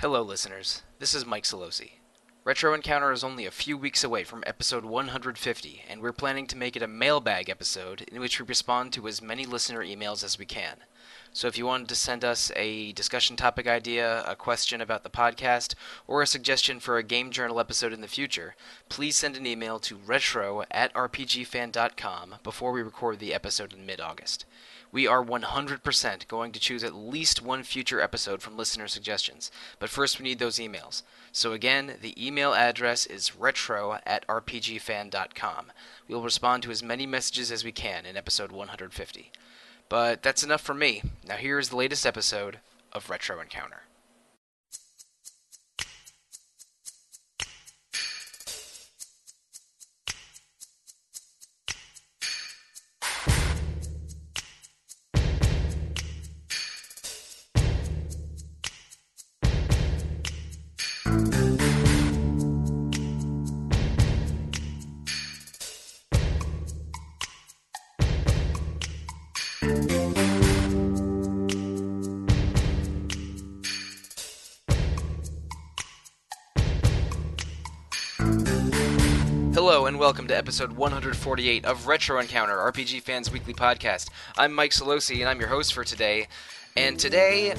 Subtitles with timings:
[0.00, 0.82] Hello, listeners.
[0.98, 1.92] This is Mike Solosi.
[2.44, 6.56] Retro Encounter is only a few weeks away from episode 150, and we're planning to
[6.58, 10.38] make it a mailbag episode in which we respond to as many listener emails as
[10.38, 10.80] we can.
[11.32, 15.10] So if you wanted to send us a discussion topic idea, a question about the
[15.10, 15.74] podcast,
[16.06, 18.54] or a suggestion for a Game Journal episode in the future,
[18.88, 24.00] please send an email to retro at rpgfan.com before we record the episode in mid
[24.00, 24.46] August.
[24.92, 29.90] We are 100% going to choose at least one future episode from listener suggestions, but
[29.90, 31.02] first we need those emails.
[31.32, 35.72] So again, the email address is retro at rpgfan.com.
[36.08, 39.32] We will respond to as many messages as we can in episode 150.
[39.88, 41.02] But that's enough for me.
[41.26, 42.58] Now here is the latest episode
[42.92, 43.82] of Retro Encounter.
[80.06, 84.08] Welcome to episode 148 of Retro Encounter, RPG Fans Weekly Podcast.
[84.38, 86.28] I'm Mike Solosi and I'm your host for today.
[86.76, 87.56] And today,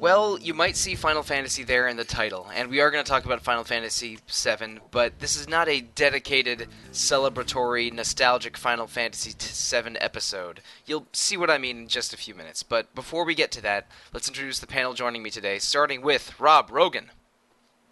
[0.00, 3.08] well, you might see Final Fantasy there in the title, and we are going to
[3.08, 9.32] talk about Final Fantasy VII, but this is not a dedicated, celebratory, nostalgic Final Fantasy
[9.38, 10.62] VII episode.
[10.84, 13.62] You'll see what I mean in just a few minutes, but before we get to
[13.62, 17.12] that, let's introduce the panel joining me today, starting with Rob Rogan.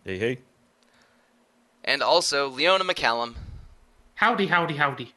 [0.05, 0.39] Hey, hey.
[1.85, 3.35] And also Leona McCallum.
[4.15, 5.15] Howdy, howdy, howdy.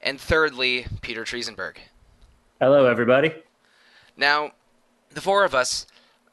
[0.00, 1.76] And thirdly, Peter Triesenberg.
[2.60, 3.32] Hello, everybody.
[4.16, 4.52] Now,
[5.10, 5.86] the four of us,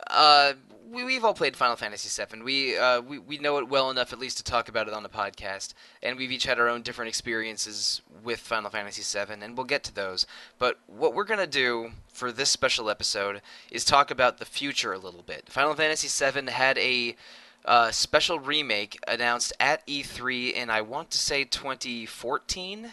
[0.08, 0.54] uh,
[0.92, 2.42] we, we've all played Final Fantasy VII.
[2.42, 5.04] We, uh, we we know it well enough, at least, to talk about it on
[5.04, 5.74] the podcast.
[6.02, 9.84] And we've each had our own different experiences with Final Fantasy VII, and we'll get
[9.84, 10.26] to those.
[10.58, 13.42] But what we're gonna do for this special episode
[13.72, 15.50] is talk about the future a little bit.
[15.50, 17.16] Final Fantasy VII had a
[17.66, 22.92] uh, special remake announced at E3 in I want to say 2014,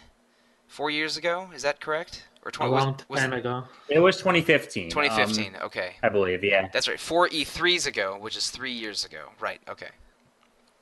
[0.69, 1.49] four years ago.
[1.55, 2.25] Is that correct?
[2.45, 3.65] Or A 20, long was, was time it ago.
[3.89, 4.91] It was 2015.
[4.91, 5.55] 2015?
[5.57, 6.69] um, okay, I believe, yeah.
[6.73, 7.01] that's right.
[7.01, 9.31] Four E3s ago, which is three years ago.
[9.41, 9.61] Right.
[9.69, 9.89] Okay.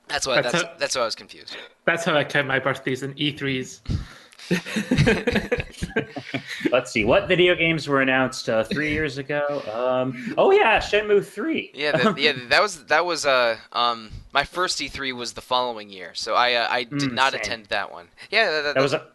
[0.07, 0.41] That's why.
[0.41, 1.57] That's That's a- that's why I was confused.
[1.85, 3.81] That's how I count my birthdays in E E3s.
[6.71, 7.05] Let's see.
[7.05, 9.63] What video games were announced uh, three years ago?
[9.71, 11.71] Um, oh, yeah, Shenmue 3.
[11.73, 12.33] Yeah, that, yeah.
[12.49, 16.53] That was that was uh um my first E3 was the following year, so I
[16.53, 17.41] uh, I did Mm, not same.
[17.41, 18.07] attend that one.
[18.29, 19.07] Yeah, that, that, That was a,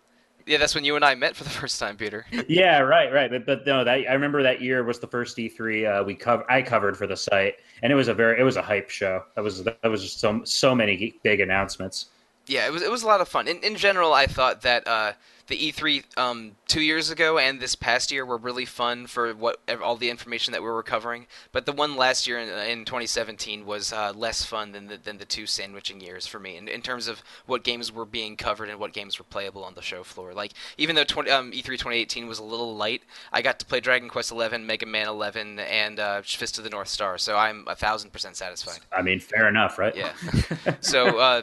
[0.47, 0.59] yeah.
[0.59, 2.27] That's when you and I met for the first time, Peter.
[2.49, 3.31] yeah, right, right.
[3.31, 6.51] But, but no, that I remember that year was the first E3 uh, we cover
[6.51, 9.25] I covered for the site, and it was a very it was a hype show.
[9.35, 12.07] That was that was just so so many big announcements.
[12.51, 13.47] Yeah, it was it was a lot of fun.
[13.47, 15.13] In in general, I thought that uh,
[15.51, 19.61] the E3 um, two years ago and this past year were really fun for what
[19.83, 21.27] all the information that we were covering.
[21.51, 25.19] But the one last year in, in 2017 was uh, less fun than the, than
[25.19, 28.69] the two sandwiching years for me in, in terms of what games were being covered
[28.69, 30.33] and what games were playable on the show floor.
[30.33, 33.03] Like even though 20, um, E3 2018 was a little light,
[33.33, 36.71] I got to play Dragon Quest 11, Mega Man 11, and uh, Fist of the
[36.71, 37.19] North Star.
[37.19, 38.79] So I'm a thousand percent satisfied.
[38.97, 39.97] I mean, fair enough, right?
[39.97, 40.13] Yeah.
[40.81, 41.43] so uh,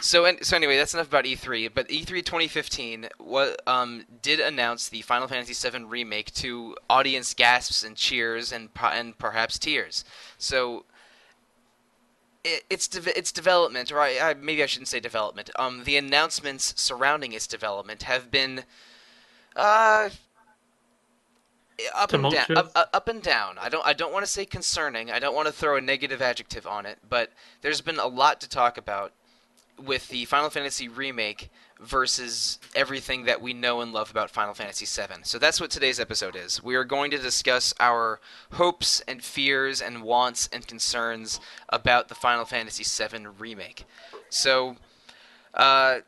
[0.00, 1.70] so and so anyway, that's enough about E3.
[1.72, 7.34] But E E3 2015 was um, did announce the Final Fantasy VII remake to audience
[7.34, 10.04] gasps and cheers and and perhaps tears.
[10.38, 10.84] So.
[12.48, 15.50] It, its de- its development, or I, I, maybe I shouldn't say development.
[15.58, 18.62] Um, the announcements surrounding its development have been,
[19.56, 20.10] uh,
[21.92, 22.56] up and down.
[22.56, 23.58] Up- up and down.
[23.60, 23.84] I don't.
[23.84, 25.10] I don't want to say concerning.
[25.10, 26.98] I don't want to throw a negative adjective on it.
[27.08, 27.32] But
[27.62, 29.12] there's been a lot to talk about
[29.84, 31.50] with the Final Fantasy remake
[31.80, 35.22] versus everything that we know and love about Final Fantasy VII.
[35.22, 36.62] So that's what today's episode is.
[36.62, 38.20] We are going to discuss our
[38.52, 43.84] hopes and fears and wants and concerns about the Final Fantasy VII remake.
[44.30, 44.76] So,
[45.52, 45.98] uh,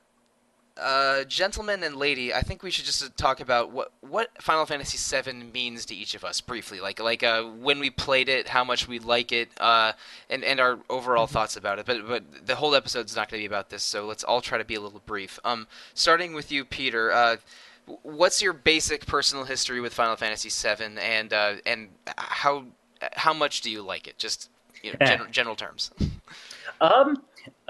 [0.80, 4.98] uh, gentlemen and lady, I think we should just talk about what what Final Fantasy
[4.98, 8.64] VII means to each of us briefly, like like uh, when we played it, how
[8.64, 9.92] much we like it, uh,
[10.30, 11.86] and and our overall thoughts about it.
[11.86, 14.58] But but the whole episode's not going to be about this, so let's all try
[14.58, 15.38] to be a little brief.
[15.44, 17.12] Um, starting with you, Peter.
[17.12, 17.36] Uh,
[18.02, 22.64] what's your basic personal history with Final Fantasy VII, and uh, and how
[23.14, 24.18] how much do you like it?
[24.18, 24.50] Just
[24.82, 25.90] you know, general, general terms.
[26.80, 27.24] Um,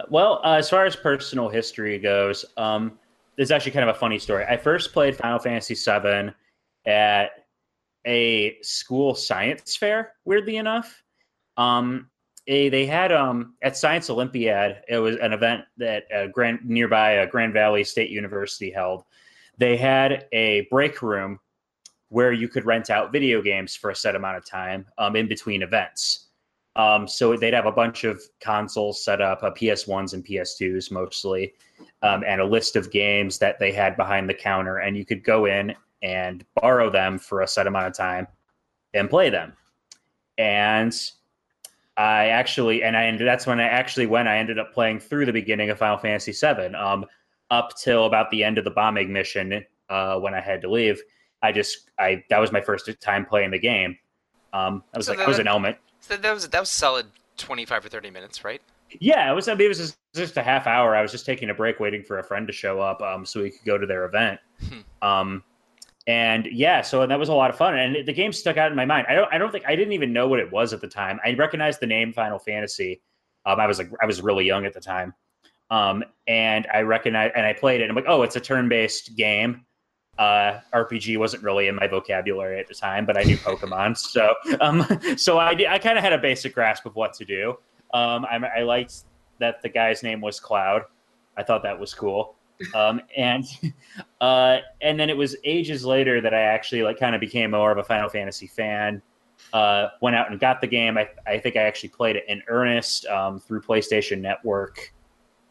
[0.09, 2.99] well, uh, as far as personal history goes, um,
[3.37, 4.45] this is actually kind of a funny story.
[4.49, 6.33] I first played Final Fantasy VII
[6.87, 7.31] at
[8.06, 10.15] a school science fair.
[10.25, 11.03] Weirdly enough,
[11.56, 12.11] Um,
[12.47, 14.83] eh, they had um at Science Olympiad.
[14.89, 19.05] It was an event that uh, Grand nearby uh, Grand Valley State University held.
[19.59, 21.41] They had a break room
[22.11, 25.29] where you could rent out video games for a set amount of time um, in
[25.29, 26.27] between events.
[26.78, 31.52] Um, so they'd have a bunch of consoles set up, uh, PS1s and PS2s mostly,
[32.02, 35.25] um, and a list of games that they had behind the counter, and you could
[35.25, 38.28] go in and borrow them for a set amount of time
[38.94, 39.52] and play them.
[40.38, 40.94] And
[41.96, 45.26] I actually, and I ended, that's when I actually when I ended up playing through
[45.26, 47.04] the beginning of Final Fantasy VII, um,
[47.50, 51.02] up till about the end of the bombing mission uh, when I had to leave.
[51.42, 53.98] I just, I that was my first time playing the game.
[54.52, 55.76] Um, I was So like, I was an element.
[56.08, 57.06] That was that was solid
[57.37, 58.60] 25 or 30 minutes, right?
[59.00, 59.49] Yeah, it was.
[59.49, 60.96] I mean, it was just, just a half hour.
[60.96, 63.43] I was just taking a break, waiting for a friend to show up, um, so
[63.43, 64.40] we could go to their event.
[64.69, 65.06] Hmm.
[65.06, 65.44] Um,
[66.06, 68.76] and yeah, so that was a lot of fun, and the game stuck out in
[68.76, 69.06] my mind.
[69.10, 71.20] I don't, I don't think I didn't even know what it was at the time.
[71.25, 73.02] I recognized the name Final Fantasy.
[73.44, 75.12] Um, I was like, I was really young at the time,
[75.70, 77.84] um, and I recognized, and I played it.
[77.84, 79.66] And I'm like, oh, it's a turn-based game.
[80.19, 84.35] Uh, RPG wasn't really in my vocabulary at the time, but I knew Pokemon, so
[84.61, 84.85] um,
[85.17, 87.50] so I I kind of had a basic grasp of what to do.
[87.94, 89.05] Um, I, I liked
[89.38, 90.82] that the guy's name was Cloud.
[91.37, 92.35] I thought that was cool.
[92.75, 93.44] Um, and
[94.20, 97.71] uh, and then it was ages later that I actually like kind of became more
[97.71, 99.00] of a Final Fantasy fan.
[99.53, 100.99] Uh, went out and got the game.
[100.99, 104.93] I, I think I actually played it in earnest um, through PlayStation Network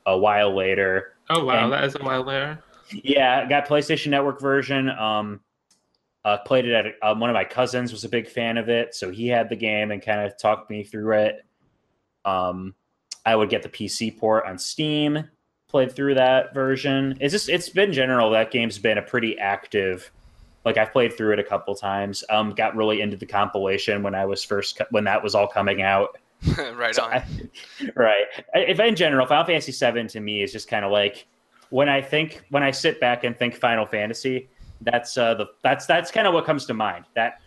[0.05, 1.13] a while later.
[1.29, 2.59] Oh wow, And- that is a while there.
[2.91, 4.89] Yeah, I got PlayStation Network version.
[4.89, 5.41] Um,
[6.25, 8.93] uh, played it at um, one of my cousins was a big fan of it,
[8.95, 11.45] so he had the game and kind of talked me through it.
[12.25, 12.75] Um,
[13.25, 15.23] I would get the PC port on Steam,
[15.69, 17.17] played through that version.
[17.21, 20.11] It's just it's been general that game's been a pretty active.
[20.65, 22.25] Like I've played through it a couple times.
[22.29, 25.81] Um, got really into the compilation when I was first when that was all coming
[25.81, 26.17] out.
[26.75, 27.13] right So on.
[27.13, 27.25] I-
[27.95, 28.25] right.
[28.53, 31.25] If in general, Final Fantasy VII to me is just kind of like
[31.69, 34.49] when I think when I sit back and think Final Fantasy,
[34.81, 37.05] that's uh, the that's that's kind of what comes to mind.
[37.15, 37.41] That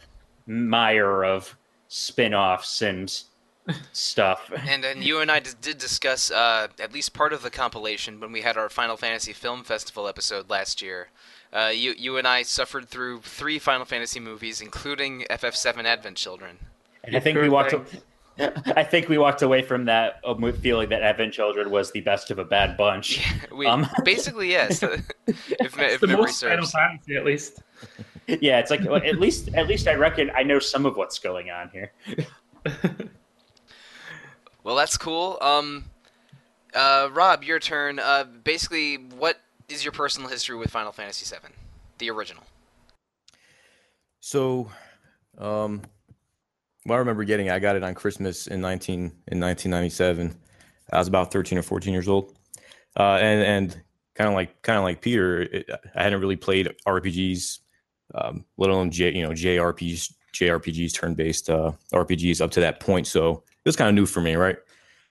[0.46, 1.56] mire of
[1.88, 3.22] spin-offs and
[3.92, 4.50] stuff.
[4.68, 8.20] And and you and I d- did discuss uh, at least part of the compilation
[8.20, 11.08] when we had our Final Fantasy Film Festival episode last year.
[11.52, 16.58] Uh, you you and I suffered through three Final Fantasy movies, including FF7 Advent Children.
[17.02, 17.74] And I think we Sure walked.
[18.40, 18.72] Thing.
[18.76, 22.30] I think we walked away from that uh, feeling that Advent Children was the best
[22.30, 23.24] of a bad bunch.
[23.54, 23.86] we Um.
[24.04, 24.82] basically yes,
[25.26, 26.72] if, me- if the memory most Final serves.
[26.72, 27.60] Fantasy, at least.
[28.26, 31.18] yeah, it's like well, at least at least I reckon I know some of what's
[31.18, 31.92] going on here.
[34.62, 35.38] Well, that's cool.
[35.40, 35.84] Um,
[36.74, 37.98] uh, Rob, your turn.
[37.98, 41.52] Uh, basically, what is your personal history with Final Fantasy VII,
[41.98, 42.42] the original?
[44.20, 44.70] So,
[45.38, 45.82] um,
[46.86, 47.46] well, I remember getting.
[47.46, 47.52] It.
[47.52, 50.34] I got it on Christmas in nineteen in nineteen ninety seven.
[50.92, 52.36] I was about thirteen or fourteen years old,
[52.98, 53.82] uh, and and
[54.14, 57.58] kind of like kind of like Peter, it, I hadn't really played RPGs,
[58.14, 62.80] um, let alone J you know JRPGs, JRPGs, turn based uh, RPGs up to that
[62.80, 63.06] point.
[63.06, 64.56] So it was kind of new for me, right?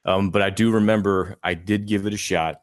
[0.06, 2.62] Um, but I do remember I did give it a shot.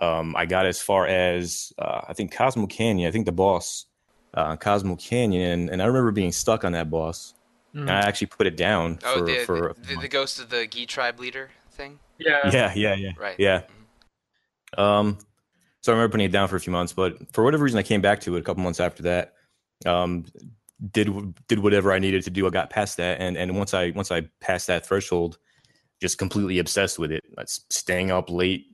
[0.00, 3.08] Um, I got as far as uh, I think Cosmo Canyon.
[3.08, 3.86] I think the boss
[4.34, 7.34] uh, Cosmo Canyon, and I remember being stuck on that boss.
[7.74, 7.88] Mm.
[7.88, 10.66] I actually put it down Oh, for, the, for the, the, the ghost of the
[10.66, 11.98] Gi tribe leader thing.
[12.18, 12.50] yeah.
[12.52, 13.36] yeah, yeah, yeah, Right.
[13.38, 13.62] yeah.
[14.76, 15.18] Um,
[15.80, 17.82] so I remember putting it down for a few months, but for whatever reason, I
[17.82, 19.34] came back to it a couple months after that.
[19.84, 20.26] Um,
[20.92, 21.08] did
[21.48, 22.46] did whatever I needed to do.
[22.46, 25.38] I got past that, and and once I once I passed that threshold,
[26.00, 27.24] just completely obsessed with it.
[27.36, 28.66] Like, staying up late,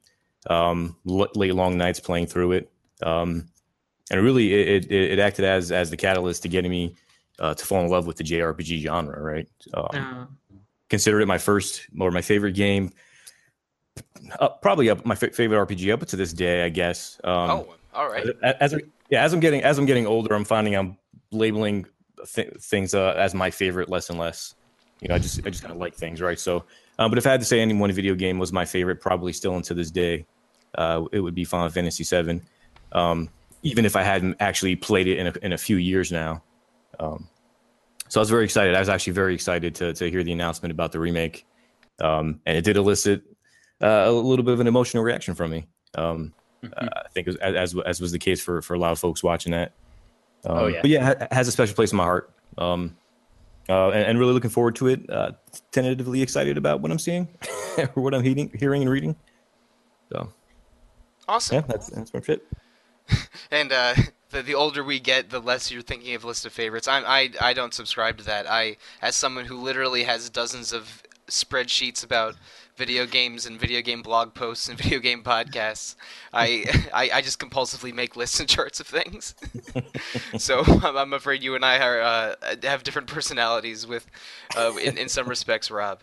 [0.48, 2.72] um, l- late long nights playing through it.
[3.02, 3.48] Um,
[4.10, 6.94] and really, it, it it acted as as the catalyst to getting me
[7.38, 9.20] uh, to fall in love with the JRPG genre.
[9.20, 9.48] Right.
[9.74, 10.24] Um, Yeah.
[10.88, 12.92] consider it my first or my favorite game.
[14.40, 17.20] Uh, probably up my fa- favorite RPG up to this day, I guess.
[17.24, 18.26] Um, oh, all right.
[18.42, 18.78] a- as I,
[19.10, 20.96] yeah, as I'm getting as I'm getting older, I'm finding I'm
[21.30, 21.86] labeling
[22.32, 24.54] th- things uh, as my favorite less and less.
[25.00, 26.38] You know, I just I just kind of like things, right?
[26.38, 26.64] So,
[26.98, 29.32] um, but if I had to say any one video game was my favorite, probably
[29.32, 30.26] still until this day,
[30.76, 32.40] uh, it would be Final Fantasy VII.
[32.92, 33.28] Um,
[33.62, 36.42] even if I hadn't actually played it in a, in a few years now.
[37.00, 37.28] Um,
[38.08, 38.74] so I was very excited.
[38.74, 41.46] I was actually very excited to to hear the announcement about the remake,
[42.00, 43.22] um, and it did elicit
[43.82, 45.66] uh, a little bit of an emotional reaction from me.
[45.94, 46.32] Um,
[46.76, 49.22] uh, I think was, as as was the case for for a lot of folks
[49.22, 49.72] watching that.
[50.44, 50.80] Um, Oh, yeah.
[50.80, 52.30] but yeah, it has a special place in my heart.
[52.56, 52.96] Um,
[53.68, 55.08] uh, and, and really looking forward to it.
[55.10, 55.32] Uh,
[55.72, 57.28] tentatively excited about what I'm seeing
[57.78, 59.14] or what I'm hearing, hearing and reading.
[60.10, 60.32] So
[61.28, 61.56] Awesome.
[61.56, 62.46] yeah, that's that's my fit.
[63.50, 63.94] And uh,
[64.30, 66.88] the the older we get, the less you're thinking of list of favorites.
[66.88, 68.46] I'm I I don't subscribe to that.
[68.48, 72.36] I as someone who literally has dozens of spreadsheets about
[72.76, 75.96] video games and video game blog posts and video game podcasts.
[76.32, 76.64] I
[76.94, 79.34] I, I just compulsively make lists and charts of things.
[80.38, 84.06] so I'm, afraid you and I are uh, have different personalities with,
[84.56, 86.00] uh, in in some respects, Rob.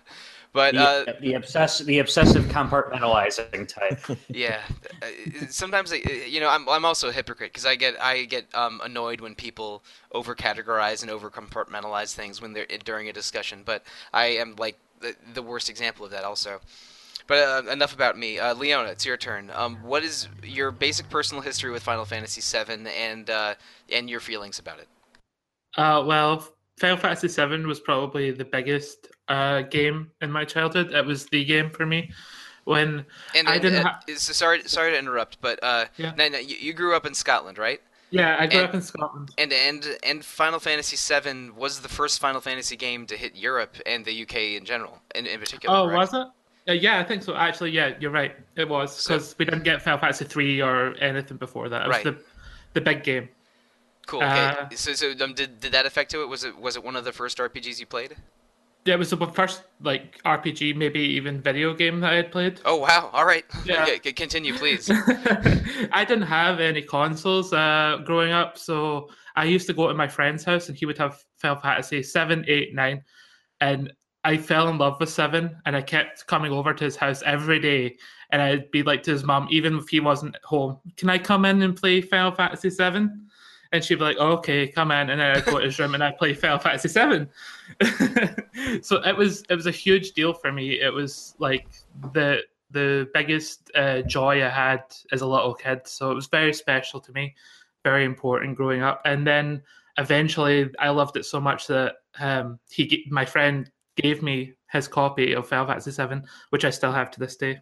[0.55, 4.17] But The, uh, the obsess the obsessive compartmentalizing type.
[4.29, 4.61] yeah,
[5.01, 5.07] uh,
[5.49, 8.79] sometimes I, you know I'm I'm also a hypocrite because I get I get um,
[8.81, 9.83] annoyed when people
[10.13, 13.63] over categorize and over compartmentalize things when they're during a discussion.
[13.65, 13.83] But
[14.13, 16.61] I am like the, the worst example of that also.
[17.27, 18.39] But uh, enough about me.
[18.39, 19.51] Uh, Leona, it's your turn.
[19.53, 23.55] Um, what is your basic personal history with Final Fantasy VII and uh,
[23.91, 24.87] and your feelings about it?
[25.75, 26.47] Uh, well,
[26.79, 30.91] Final Fantasy VII was probably the biggest uh, game in my childhood.
[30.91, 32.11] That was the game for me.
[32.65, 33.05] When
[33.35, 36.13] And, I didn't uh, ha- sorry sorry to interrupt, but uh, Yeah.
[36.17, 37.79] no, no, you, you grew up in Scotland, right?
[38.11, 39.31] yeah, I grew And- up in Scotland.
[39.37, 43.75] And and and Final Fantasy VII was the first Final Fantasy game to hit Europe
[43.85, 45.75] and the UK in general, in, in particular.
[45.75, 46.11] Oh, correct?
[46.13, 46.27] was it?
[46.67, 47.35] Uh, yeah, I think so.
[47.35, 48.35] Actually, yeah, you're right.
[48.55, 51.83] It was So- because we didn't get Final Fantasy three or anything before that.
[51.83, 52.03] It was Right.
[52.05, 52.17] the
[52.73, 53.29] the big game.
[54.07, 54.23] Cool.
[54.23, 54.45] Okay.
[54.47, 56.27] Uh, so so um, did did that affect to it?
[56.29, 58.15] Was it was it one of the first RPGs you played?
[58.85, 62.61] Yeah, it was the first like RPG, maybe even video game that I had played.
[62.65, 63.09] Oh wow!
[63.13, 63.43] All right.
[63.65, 63.97] Yeah.
[63.97, 64.91] Continue, please.
[65.91, 70.07] I didn't have any consoles uh, growing up, so I used to go to my
[70.07, 73.03] friend's house and he would have Final Fantasy seven, eight, nine,
[73.59, 73.91] and
[74.23, 77.59] I fell in love with seven, and I kept coming over to his house every
[77.59, 77.97] day,
[78.29, 81.45] and I'd be like to his mom, even if he wasn't home, "Can I come
[81.45, 83.29] in and play Final Fantasy seven?
[83.75, 85.95] And she'd be like, oh, "Okay, come in," and then I'd go to his room
[85.95, 87.29] and I'd play Final Fantasy seven.
[88.81, 90.79] so it was it was a huge deal for me.
[90.79, 91.67] It was like
[92.13, 92.39] the
[92.71, 95.81] the biggest uh, joy I had as a little kid.
[95.83, 97.35] So it was very special to me,
[97.83, 99.01] very important growing up.
[99.03, 99.61] And then
[99.97, 104.87] eventually, I loved it so much that um, he, g- my friend, gave me his
[104.87, 107.59] copy of Final Fantasy VII, which I still have to this day.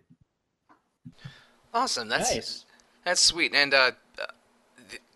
[1.73, 2.07] Awesome.
[2.07, 2.65] That's nice.
[3.03, 3.53] that's sweet.
[3.55, 3.97] And uh, th-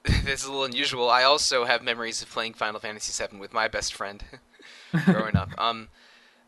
[0.23, 1.09] this is a little unusual.
[1.09, 4.23] I also have memories of playing Final Fantasy VII with my best friend
[5.05, 5.49] growing up.
[5.57, 5.89] Um,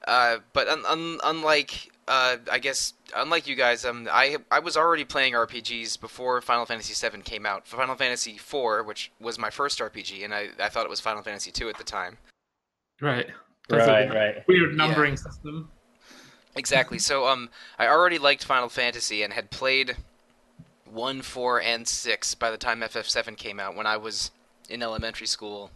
[0.08, 4.76] uh, but un- un- unlike uh, I guess unlike you guys, um, I I was
[4.76, 7.68] already playing RPGs before Final Fantasy VII came out.
[7.68, 11.22] Final Fantasy IV, which was my first RPG, and I, I thought it was Final
[11.22, 12.18] Fantasy II at the time.
[13.00, 13.28] Right.
[13.70, 14.48] That's a Right, right.
[14.48, 15.70] Weird numbering system.
[16.56, 16.98] Exactly.
[16.98, 19.96] So um, I already liked Final Fantasy and had played
[20.92, 24.32] one, four, and six by the time FF7 came out when I was
[24.70, 25.72] in elementary school.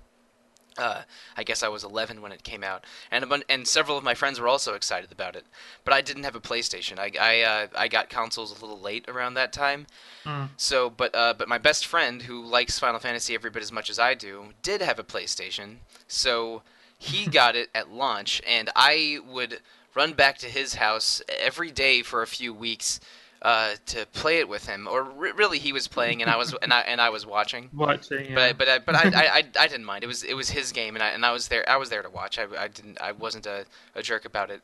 [0.75, 1.03] Uh,
[1.37, 4.03] I guess I was 11 when it came out, and a bun- and several of
[4.03, 5.45] my friends were also excited about it.
[5.85, 6.97] But I didn't have a PlayStation.
[6.97, 9.85] I I, uh, I got consoles a little late around that time.
[10.23, 10.45] Hmm.
[10.57, 13.89] So, but uh, but my best friend who likes Final Fantasy every bit as much
[13.91, 15.77] as I do did have a PlayStation.
[16.07, 16.63] So
[16.97, 19.59] he got it at launch, and I would
[19.93, 22.99] run back to his house every day for a few weeks
[23.43, 24.87] uh, to play it with him.
[24.87, 27.69] Or re- really, he was playing, and I was and I and I was watching.
[27.73, 28.25] Watching.
[28.31, 28.35] Yeah.
[28.35, 30.03] But but I, but I, I, I, I didn't mind.
[30.03, 31.67] It was it was his game, and I and I was there.
[31.69, 32.39] I was there to watch.
[32.39, 32.99] I, I didn't.
[33.01, 34.61] I wasn't a, a jerk about it.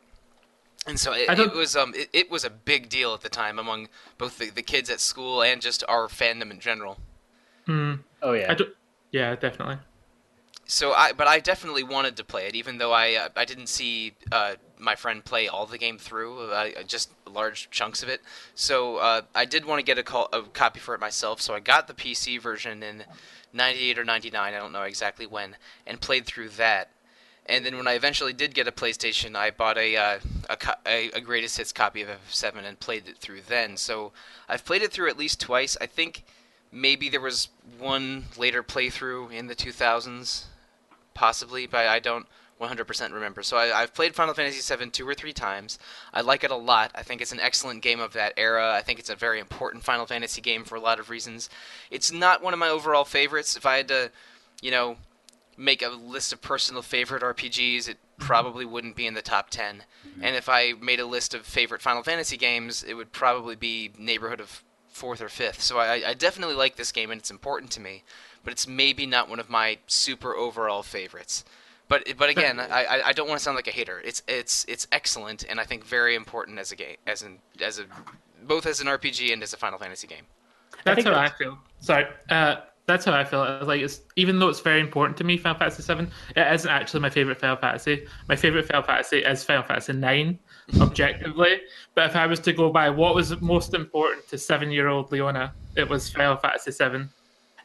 [0.88, 3.60] And so it, it was um it, it was a big deal at the time
[3.60, 6.98] among both the, the kids at school and just our fandom in general.
[7.66, 7.96] Hmm.
[8.22, 8.56] Oh yeah.
[8.58, 8.64] I
[9.12, 9.78] yeah, definitely.
[10.72, 13.70] So I but I definitely wanted to play it, even though I uh, I didn't
[13.70, 18.22] see uh, my friend play all the game through, uh, just large chunks of it.
[18.54, 21.42] So uh, I did want to get a, call, a copy for it myself.
[21.42, 23.04] So I got the PC version in
[23.52, 25.56] '98 or '99, I don't know exactly when,
[25.88, 26.92] and played through that.
[27.48, 30.20] And then when I eventually did get a PlayStation, I bought a uh,
[30.52, 33.76] a, a, a greatest hits copy of F7 and played it through then.
[33.76, 34.12] So
[34.48, 35.78] I've played it through at least twice.
[35.82, 36.26] I think
[36.72, 37.50] maybe there was
[37.80, 40.46] one later playthrough in the 2000s,
[41.20, 42.26] possibly, but I don't
[42.62, 43.44] 100% remember.
[43.44, 45.78] So I, I've played Final Fantasy VII two or three times.
[46.14, 46.92] I like it a lot.
[46.96, 48.74] I think it's an excellent game of that era.
[48.74, 51.50] I think it's a very important Final Fantasy game for a lot of reasons.
[51.92, 53.58] It's not one of my overall favorites.
[53.58, 54.12] If I had to,
[54.62, 54.96] you know,
[55.58, 58.26] make a list of personal favorite RPGs, it mm-hmm.
[58.26, 59.84] probably wouldn't be in the top 10.
[60.08, 60.24] Mm-hmm.
[60.24, 63.92] And if I made a list of favorite Final Fantasy games, it would probably be
[63.98, 65.62] neighborhood of fourth or fifth.
[65.62, 68.04] So I, I definitely like this game and it's important to me,
[68.50, 71.46] but it's maybe not one of my super overall favorites.
[71.88, 74.02] But but again, I, I- I don't want to sound like a hater.
[74.04, 77.78] It's it's it's excellent and I think very important as a game as an as
[77.78, 77.84] a
[78.44, 80.26] both as an RPG and as a Final Fantasy game.
[80.84, 81.60] That's think how I feel.
[81.80, 82.06] Sorry.
[82.30, 82.56] Uh,
[82.88, 83.60] that's how I feel.
[83.64, 87.02] Like it's even though it's very important to me, Final Fantasy Seven, it isn't actually
[87.02, 88.08] my favorite Final Fantasy.
[88.28, 90.40] My favorite Final Fantasy is Final Fantasy Nine,
[90.82, 91.62] objectively.
[91.94, 95.88] But if I was to go by what was most important to seven-year-old Leona, it
[95.88, 97.10] was Final Fantasy Seven.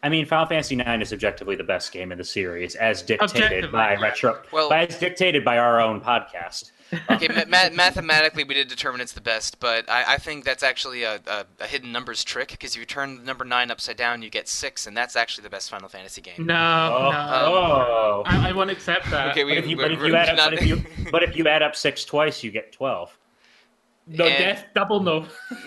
[0.04, 3.72] I mean, Final Fantasy IX is objectively the best game in the series, as dictated
[3.72, 4.00] by yeah.
[4.00, 6.72] retro, Well- by, as dictated by our own podcast.
[7.10, 10.62] Okay, ma- ma- mathematically, we did determine it's the best, but I, I think that's
[10.62, 13.96] actually a, a, a hidden numbers trick because if you turn the number nine upside
[13.96, 16.44] down, you get six, and that's actually the best Final Fantasy game.
[16.44, 17.18] No, Oh, no.
[17.18, 18.22] oh.
[18.26, 19.30] I, I won't accept that.
[19.30, 21.22] Okay, we, but if you, but if you add up, not- but if you, but
[21.22, 23.16] if you add up six twice, you get twelve.
[24.06, 25.26] No, and- death, double no.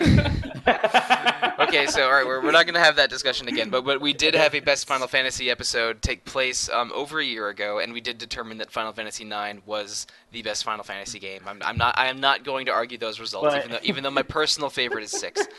[1.60, 4.00] okay, so all right, we're, we're not going to have that discussion again, but but
[4.00, 7.78] we did have a best Final Fantasy episode take place um, over a year ago,
[7.78, 11.42] and we did determine that Final Fantasy IX was the best Final Fantasy game.
[11.46, 14.04] I'm, I'm not I am not going to argue those results, But- even though even
[14.04, 15.46] though my personal favorite is six.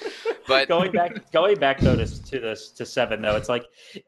[0.47, 3.65] But going back, going back though to, to this to seven though, it's like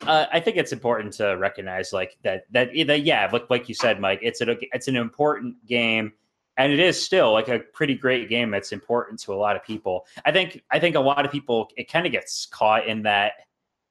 [0.08, 3.76] uh, I think it's important to recognize like that that, that yeah, like like you
[3.76, 6.14] said, Mike, it's a it's an important game.
[6.58, 9.64] And it is still like a pretty great game that's important to a lot of
[9.64, 10.06] people.
[10.26, 13.34] I think I think a lot of people it kind of gets caught in that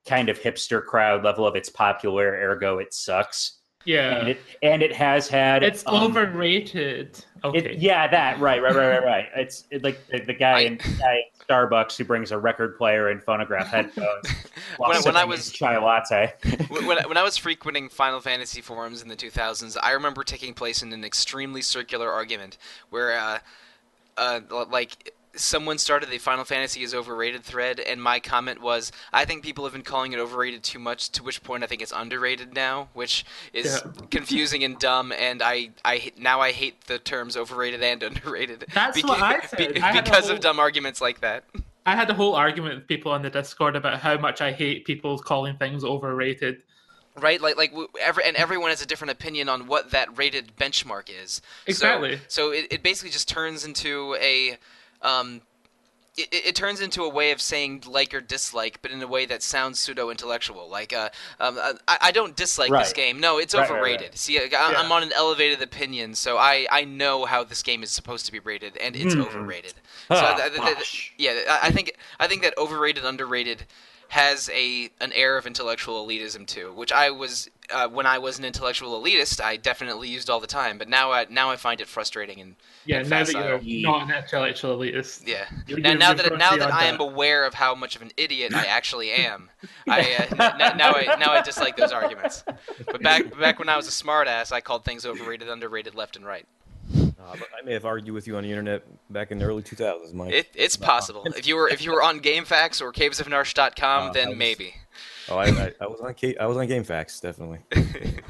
[0.06, 3.59] kind of hipster crowd level of it's popular, ergo it sucks.
[3.84, 7.24] Yeah, And it and it has had it's um, overrated.
[7.42, 7.58] Okay.
[7.58, 9.26] It, yeah, that right, right, right, right, right.
[9.34, 12.38] It's it, like the, the guy I- in the guy in Starbucks who brings a
[12.38, 14.28] record player and phonograph headphones
[14.76, 16.34] when, when I was chai latte.
[16.68, 20.82] when, when I- was frequenting Final Fantasy forums in the 2000s, I remember taking place
[20.82, 22.58] in an extremely circular argument
[22.90, 23.38] where, uh,
[24.18, 29.24] uh, like, someone started the Final Fantasy is overrated thread, and my comment was, I
[29.24, 31.10] think people have been calling it overrated too much.
[31.10, 33.92] To which point, I think it's underrated now, which is Yeah.
[34.10, 35.12] confusing and dumb.
[35.12, 38.66] And I, I now I hate the terms overrated and underrated.
[38.74, 39.78] That's what I said.
[39.78, 41.44] I because whole- of dumb arguments like that.
[41.86, 44.84] I had a whole argument with people on the Discord about how much I hate
[44.84, 46.62] people calling things overrated.
[47.16, 51.08] right like like every and everyone has a different opinion on what that rated benchmark
[51.10, 52.20] is So- Exactly.
[52.28, 54.58] so, it, it basically just turns into a
[55.02, 55.42] um
[56.16, 59.26] it, it turns into a way of saying like or dislike, but in a way
[59.26, 60.68] that sounds pseudo intellectual.
[60.68, 63.20] Like, uh, um, uh, I, I don't dislike this game.
[63.20, 64.08] No, it's Right, right, overrated.
[64.08, 64.18] right.
[64.18, 64.74] See, I, Yeah.
[64.76, 68.32] I'm on an elevated opinion, so I, I know how this game is supposed to
[68.32, 69.20] be rated, and it's Hmm.
[69.20, 69.74] overrated.
[70.10, 70.74] Ah, so
[71.16, 73.64] yeah, I think I think that overrated, underrated
[74.10, 78.40] has a an air of intellectual elitism too, which I was uh, when I was
[78.40, 80.78] an intellectual elitist, I definitely used all the time.
[80.78, 84.10] But now I now I find it frustrating and Yeah, And now that you're not
[84.10, 85.28] an intellectual elitist.
[85.28, 85.44] yeah.
[85.68, 87.04] Now, now that now that I am that.
[87.04, 89.48] aware of how much of an idiot I actually am,
[89.86, 92.42] I uh, n- n- now I now I dislike those arguments.
[92.86, 96.26] But back back when I was a smartass, I called things overrated, underrated, left and
[96.26, 96.46] right.
[97.22, 100.12] Uh, I may have argued with you on the internet back in the early 2000s,
[100.14, 100.32] Mike.
[100.32, 101.22] It, it's possible.
[101.26, 104.74] If you were if you were on GameFAQs or CavesofNarshe.com, Uh, then was- maybe.
[105.28, 107.58] oh, I, I, I was on K, I was on GameFAQs definitely.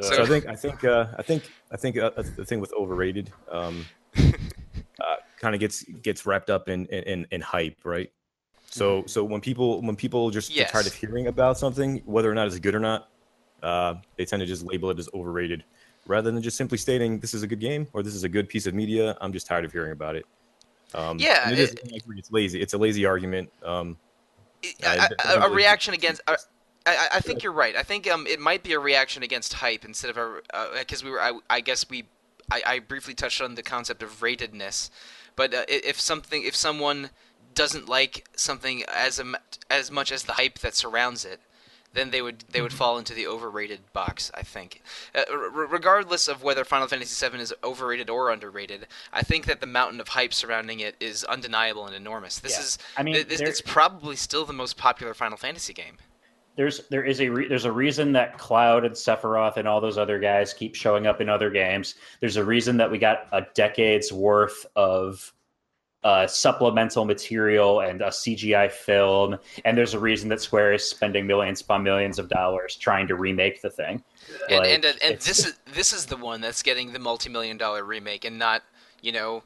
[0.00, 2.72] So- So I think I think uh, I think I think uh, the thing with
[2.74, 3.84] overrated um,
[4.16, 8.10] uh, kind of gets gets wrapped up in, in in hype, right?
[8.66, 12.34] So so when people when people just get tired of hearing about something, whether or
[12.34, 13.08] not it's good or not,
[13.62, 15.64] uh, they tend to just label it as overrated,
[16.06, 18.48] rather than just simply stating this is a good game or this is a good
[18.48, 19.16] piece of media.
[19.20, 20.26] I'm just tired of hearing about it.
[20.94, 22.60] Um, Yeah, it is, it- I it's lazy.
[22.60, 23.50] It's a lazy argument.
[23.64, 23.96] Um,
[24.82, 26.20] a, I- a- a reaction against.
[26.26, 26.36] I,
[26.86, 27.74] I, I think you're right.
[27.76, 30.40] I think um, it might be a reaction against hype instead of a
[30.78, 31.20] because we were.
[31.20, 32.04] I, I guess we.
[32.50, 34.90] I, I briefly touched on the concept of ratedness,
[35.34, 37.08] but uh, if something, if someone
[37.54, 39.36] doesn't like something as am-
[39.70, 41.40] as much as the hype that surrounds it,
[41.94, 44.30] then they would they would fall into the overrated box.
[44.34, 44.82] I think,
[45.14, 49.60] uh, r- regardless of whether Final Fantasy VII is overrated or underrated, I think that
[49.60, 52.38] the mountain of hype surrounding it is undeniable and enormous.
[52.38, 52.60] This Yeah.
[52.60, 55.96] is, I mean, th- this, there- it's probably still the most popular Final Fantasy game.
[56.56, 59.98] there's there is a re- there's a reason that Cloud and Sephiroth and all those
[59.98, 61.96] other guys keep showing up in other games.
[62.20, 65.32] There's a reason that we got a decade's worth of
[66.04, 71.26] uh, supplemental material and a CGI film, and there's a reason that Square is spending
[71.26, 74.02] millions upon millions of dollars trying to remake the thing.
[74.50, 77.56] and Like, and, uh, and this is this is the one that's getting the multi-million
[77.56, 78.62] dollar remake and not
[79.00, 79.42] you know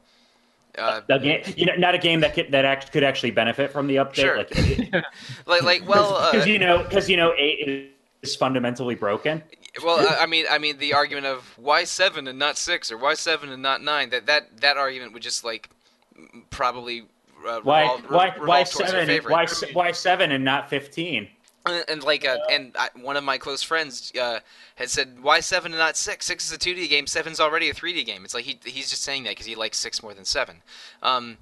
[0.77, 3.73] uh, a game, you know, not a game that could, that act, could actually benefit
[3.73, 4.15] from the update.
[4.17, 4.37] Sure.
[4.39, 5.03] Like, because
[5.47, 7.93] like like well uh, you know, because you know, eight
[8.23, 9.43] is fundamentally broken.
[9.85, 12.99] well I- I mean I mean the argument of why seven and not six or
[12.99, 15.71] why seven and not nine that that that argument would just like
[16.51, 17.05] probably
[17.47, 19.23] uh, Why why why seven?
[19.25, 21.29] Why why seven and not fifteen?
[21.67, 24.41] And, and like, uh, and I, one of my close friends uh,
[24.77, 26.27] had said, "Why seven and not six?
[26.27, 27.07] Six is a two D game.
[27.07, 29.55] Seven's already a three D game." It's like he he's just saying that because he
[29.55, 30.63] likes six more than seven.
[31.03, 31.39] Um,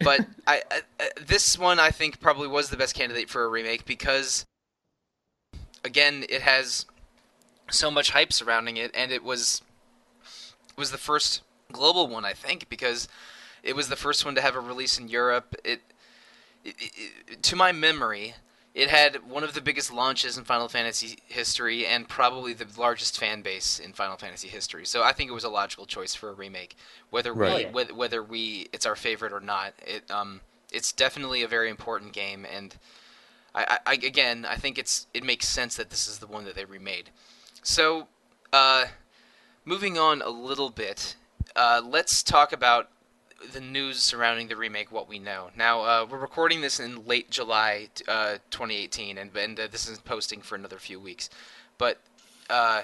[0.00, 3.48] but I, I, I this one I think probably was the best candidate for a
[3.48, 4.44] remake because,
[5.84, 6.86] again, it has
[7.70, 9.62] so much hype surrounding it, and it was
[10.76, 13.08] was the first global one I think because
[13.62, 15.54] it was the first one to have a release in Europe.
[15.64, 15.80] It,
[16.64, 16.74] it,
[17.28, 18.34] it to my memory
[18.74, 23.18] it had one of the biggest launches in Final Fantasy history and probably the largest
[23.18, 24.86] fan base in Final Fantasy history.
[24.86, 26.74] So I think it was a logical choice for a remake,
[27.10, 27.66] whether Right.
[27.66, 29.74] we whether, whether we it's our favorite or not.
[29.86, 30.40] It um
[30.72, 32.74] it's definitely a very important game, and
[33.54, 36.44] I, I, I again I think it's it makes sense that this is the one
[36.44, 37.10] that they remade.
[37.62, 38.08] So,
[38.52, 38.86] uh,
[39.64, 41.14] moving on a little bit,
[41.54, 42.88] uh, let's talk about
[43.52, 45.50] the news surrounding the remake, what we know.
[45.56, 49.98] Now, uh, we're recording this in late July uh, 2018, and, and uh, this is
[49.98, 51.28] posting for another few weeks.
[51.78, 51.98] But
[52.48, 52.82] uh,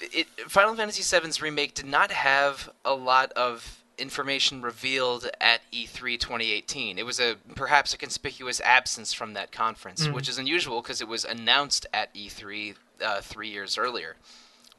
[0.00, 5.86] it, Final Fantasy VII's remake did not have a lot of information revealed at E
[5.86, 6.98] E3 2018.
[6.98, 10.14] It was a perhaps a conspicuous absence from that conference, Mhm.
[10.14, 12.74] which is unusual because it was announced at E3
[13.04, 14.16] uh, three years earlier.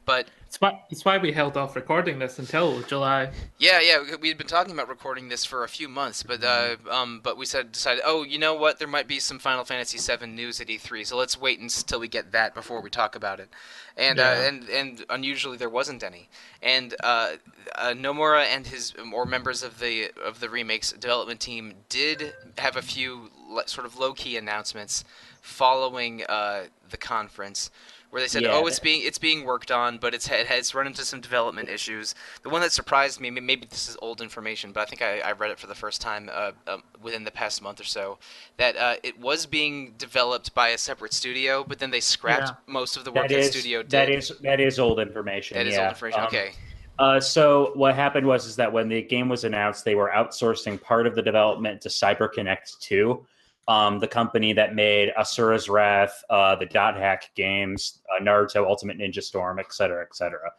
[0.04, 3.30] But It's why, it's why we held off recording this until July.
[3.58, 6.76] yeah, yeah, we- had been talking about recording this for a few months, but uh,
[6.90, 8.78] um, but we said decided, oh, you know what?
[8.78, 12.08] There might be some Final Fantasy VII news at E3, so let's wait until we
[12.08, 13.48] get that before we talk about it.
[13.96, 16.28] And uh, and and unusually there wasn't any.
[16.62, 17.36] And uh,
[17.76, 22.76] uh, Nomura and his or members of the of the remakes development team did have
[22.76, 23.30] a few
[23.66, 25.04] sort of low key announcements
[25.40, 27.70] following uh, the conference.
[28.12, 30.74] Where they said, Yeah, "Oh, it's being it's being worked on, but it's it has
[30.74, 34.70] run into some development issues." The one that surprised me, maybe this is old information,
[34.70, 37.30] but I think I, I read it for the first time uh, um, within the
[37.30, 38.18] past month or so,
[38.58, 42.54] that uh, it was being developed by a separate studio, but then they scrapped Yeah.
[42.66, 43.90] most of the work That that, is studio did.
[43.92, 45.56] that is that is old information.
[45.56, 46.20] That is old information.
[46.20, 46.50] Um, okay.
[46.98, 50.78] Uh, so what happened was is that when the game was announced, they were outsourcing
[50.78, 53.26] part of the development to CyberConnect 2,
[53.68, 58.98] um, the company that made Asura's Wrath, uh, the Dot Hack games, uh, Naruto Ultimate
[58.98, 60.50] Ninja Storm, et cetera, et cetera.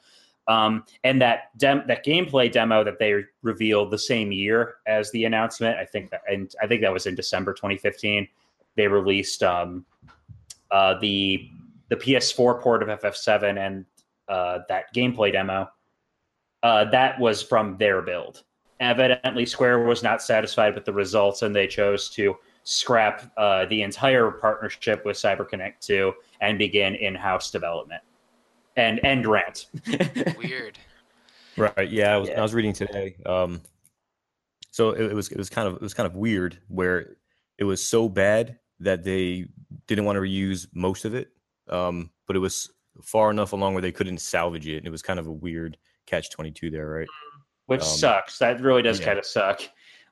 [0.47, 5.23] Um, and that dem- that gameplay demo that they revealed the same year as the
[5.25, 8.27] announcement, I think, that, and I think that was in December 2015.
[8.75, 9.85] They released um,
[10.71, 11.49] uh, the
[11.89, 13.85] the PS4 port of FF7 and
[14.27, 15.69] uh, that gameplay demo
[16.63, 18.43] uh, that was from their build.
[18.79, 23.81] Evidently, Square was not satisfied with the results, and they chose to scrap uh, the
[23.81, 28.01] entire partnership with CyberConnect 2 and begin in-house development
[28.77, 29.67] and end rant.
[30.37, 30.79] Weird.
[31.57, 31.89] Right.
[31.89, 32.13] Yeah.
[32.15, 32.39] I was, Yeah.
[32.39, 33.15] I was reading today.
[33.25, 33.61] Um,
[34.71, 37.17] so it, it was it was kind of it was kind of weird where
[37.59, 39.45] it was so bad that they
[39.85, 41.29] didn't want to reuse most of it,
[41.69, 42.71] um, but it was
[43.03, 44.77] far enough along where they couldn't salvage it.
[44.77, 47.07] And it was kind of a weird catch twenty two there, right?
[47.67, 48.39] which Um, sucks.
[48.39, 49.05] That really does yeah.
[49.05, 49.61] kind of suck.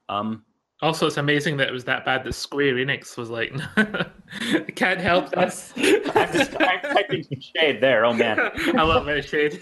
[0.10, 0.46] Um,
[0.82, 3.54] Also, it's amazing that it was that bad that Square Enix was like,
[4.76, 5.72] can't help us.
[5.78, 8.04] I'm just I'm typing some shade there.
[8.04, 8.40] Oh man.
[8.76, 9.62] I love it, Shade.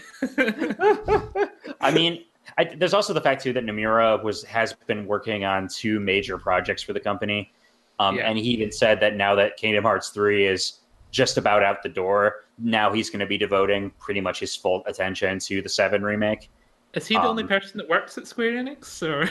[1.81, 2.23] I mean,
[2.57, 6.37] I, there's also the fact too that Nomura was has been working on two major
[6.37, 7.51] projects for the company,
[7.99, 8.29] um, Yeah.
[8.29, 10.79] and he even said that now that Kingdom Hearts three is
[11.11, 14.83] just about out the door, now he's going to be devoting pretty much his full
[14.85, 16.49] attention to the seven remake.
[16.93, 19.01] Is he the only Um, person that works at Square Enix?
[19.03, 19.29] Or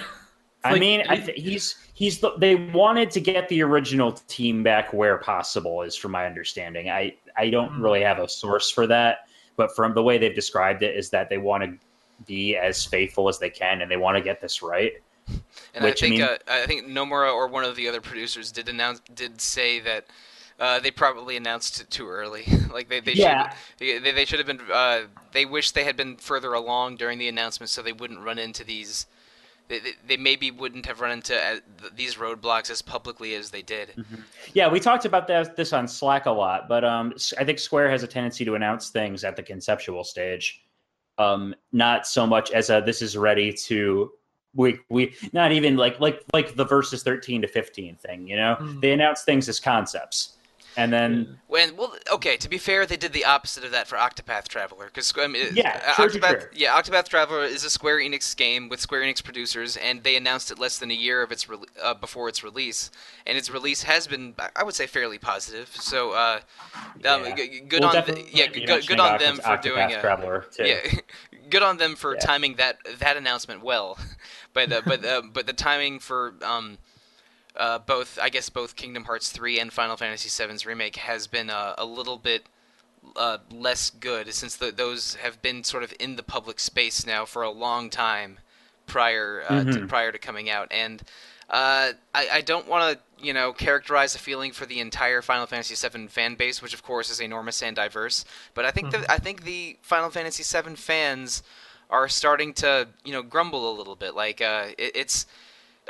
[0.64, 4.12] I Like, mean, I he's- th- he's he's the, they wanted to get the original
[4.12, 6.90] team back where possible, is from my understanding.
[6.90, 7.82] I I don't Hmm.
[7.82, 11.28] really have a source for that, but from the way they've described it, is that
[11.28, 11.74] they want to
[12.26, 14.94] be as faithful as they can, and they want to get this right.
[15.74, 18.00] And Which, I I think mean- uh, I think Nomura or one of the other
[18.00, 20.06] producers did announce did say that
[20.58, 22.44] uh, they probably announced it too early.
[22.72, 23.54] like they, they Yeah.
[23.78, 27.18] should they, they should have been uh, they wish they had been further along during
[27.18, 29.06] the announcement so they wouldn't run into these
[29.68, 31.56] they, they, they maybe wouldn't have run into uh,
[31.94, 34.04] these roadblocks as publicly as they did.
[34.54, 37.58] Yeah, we talked about that, this on Slack a lot, but um, s- I think
[37.58, 40.62] Square has a tendency to announce things at the conceptual stage,
[41.18, 44.12] um, not so much as a this is ready to
[44.54, 48.26] we we not even like like like the versus thirteen to fifteen thing.
[48.26, 48.80] You know, Mm.
[48.80, 50.37] they announce things as concepts,
[50.76, 52.36] and then When well, okay.
[52.36, 55.46] To be fair, they did the opposite of that for Octopath Traveler because I mean,
[55.54, 56.50] Yeah, uh, sure, sure, Octopath, sure.
[56.54, 60.50] yeah, Octopath Traveler is a Square Enix game with Square Enix producers, and they announced
[60.50, 62.90] it less than a year of its re- uh, before its release,
[63.26, 65.68] and its release has been, I would say, fairly positive.
[65.74, 66.40] So, uh,
[66.74, 67.34] um, Yeah.
[67.34, 69.98] g- g- good we'll on, th- yeah, g- good, good on them for doing Octopath
[69.98, 70.64] a, Traveler too.
[70.66, 70.80] yeah,
[71.50, 72.20] good on them for Yeah.
[72.20, 73.98] timing that that announcement well,
[74.52, 76.78] but uh, but uh, but the timing for um,
[77.58, 81.50] uh, both I guess both Kingdom Hearts three and Final Fantasy VII's remake has been
[81.50, 82.46] uh, a little bit
[83.16, 87.24] uh, less good since the, those have been sort of in the public space now
[87.24, 88.38] for a long time
[88.86, 89.88] prior uh, to, Mhm.
[89.88, 91.02] prior to coming out and.
[91.50, 95.46] Uh, I, I don't want to, you know, characterize a feeling for the entire Final
[95.46, 98.26] Fantasy VII fan base, which of course is enormous and diverse.
[98.52, 101.42] But I think that I think the Final Fantasy VII fans
[101.88, 104.14] are starting to, you know, grumble a little bit.
[104.14, 105.24] Like, uh, it, it's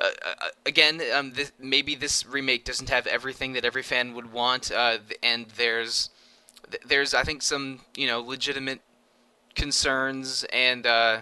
[0.01, 4.33] uh, uh, again, um, this, maybe this remake doesn't have everything that every fan would
[4.33, 6.11] want, uh, and there's
[6.87, 8.81] there's I think some you know legitimate
[9.55, 11.21] concerns and uh,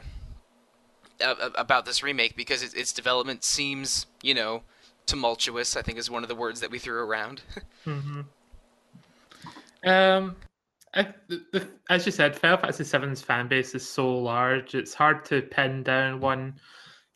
[1.21, 4.63] about this remake because its, its development seems you know
[5.07, 5.77] tumultuous.
[5.77, 7.43] I think is one of the words that we threw around.
[7.87, 8.21] mm-hmm.
[9.89, 10.37] Um,
[10.95, 14.95] I, the, the, as you said, Final Fantasy VII's fan base is so large; it's
[14.95, 16.55] hard to pin down one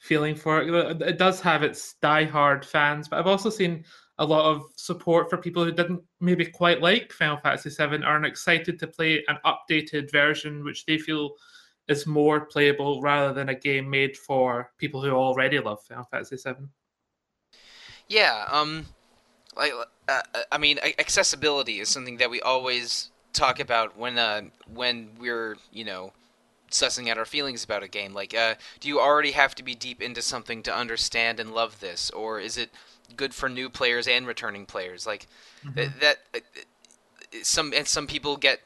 [0.01, 1.03] feeling for it.
[1.03, 3.85] It does have its die-hard fans, but I've also seen
[4.19, 8.25] a lot of support for people who didn't maybe quite like Final Fantasy VII are
[8.25, 11.35] excited to play an updated version, which they feel
[11.89, 16.37] is more playable rather than a game made for people who already love Final Fantasy
[16.37, 16.67] VII.
[18.09, 18.87] Yeah, um,
[19.57, 19.73] like
[20.09, 24.43] uh, I mean, accessibility is something that we always talk about when uh,
[24.75, 26.13] when we're you know
[26.71, 28.15] sussing out our feelings about a game.
[28.15, 31.81] Like, uh, do you already have to be deep into something to understand and love
[31.81, 32.71] this, or is it
[33.17, 35.07] good for new players and returning players.
[35.07, 35.27] Like
[35.65, 35.99] mm-hmm.
[36.01, 36.41] that, uh,
[37.43, 38.61] some and some people get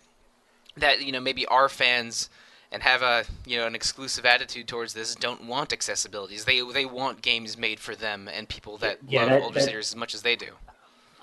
[0.77, 2.31] that you know maybe are fans
[2.73, 6.45] and have a you know an exclusive attitude towards this don't want accessibilities.
[6.45, 9.69] They they want games made for them and people that yeah, love that, older that,
[9.69, 10.49] series as much as they do.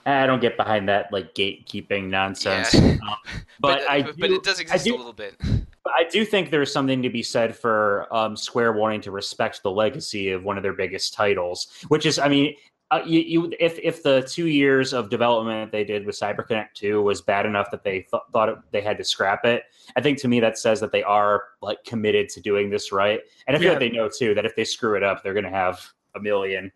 [0.06, 2.74] I don't get behind that like gatekeeping nonsense.
[2.74, 2.98] Yeah.
[3.12, 3.17] Um,
[3.60, 5.39] but, but, I do, but it does exist do, a little bit.
[5.86, 9.72] I do think there's something to be said for um, Square wanting to respect the
[9.72, 12.56] legacy of one of their biggest titles, which is, I mean,
[12.91, 17.02] uh, you, you, if if the two years of development they did with CyberConnect 2
[17.02, 19.63] was bad enough that they th- thought it, they had to scrap it,
[19.96, 23.22] I think to me that says that they are like committed to doing this right,
[23.48, 23.72] and I feel yeah.
[23.72, 26.20] like they know too that if they screw it up, they're going to have a
[26.20, 26.70] million,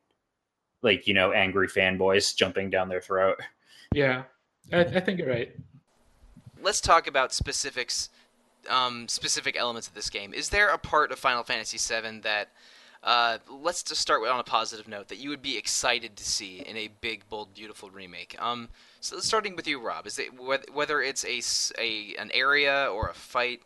[0.84, 3.38] like you know, angry fanboys jumping down their throat.
[3.94, 4.24] Yeah,
[4.72, 5.54] I, I think you're right.
[6.62, 8.10] Let's talk about specifics,
[8.70, 10.34] um, specific elements of this game.
[10.34, 12.50] Is there a part of Final Fantasy VII that
[13.06, 16.24] uh, let's just start with, on a positive note that you would be excited to
[16.24, 18.36] see in a big, bold, beautiful remake.
[18.40, 20.30] Um, so starting with you, Rob, is it
[20.74, 21.42] whether it's a,
[21.80, 23.62] a an area or a fight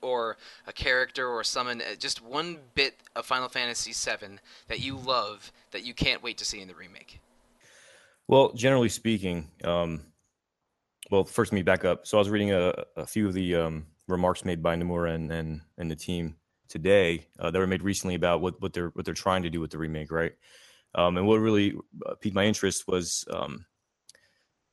[0.00, 0.36] or
[0.68, 4.38] a character or a summon, uh, just one bit of Final Fantasy VII
[4.68, 7.20] that you love that you can't wait to see in the remake?
[8.28, 10.04] Well, generally speaking, um,
[11.10, 12.06] well, first let me back up.
[12.06, 15.30] So I was reading a, a few of the um, remarks made by Nomura and,
[15.32, 16.36] and, and the team
[16.68, 19.60] today uh, that were made recently about what, what they're what they're trying to do
[19.60, 20.32] with the remake, right?
[20.94, 21.74] Um, and what really
[22.06, 23.66] uh, piqued my interest was um,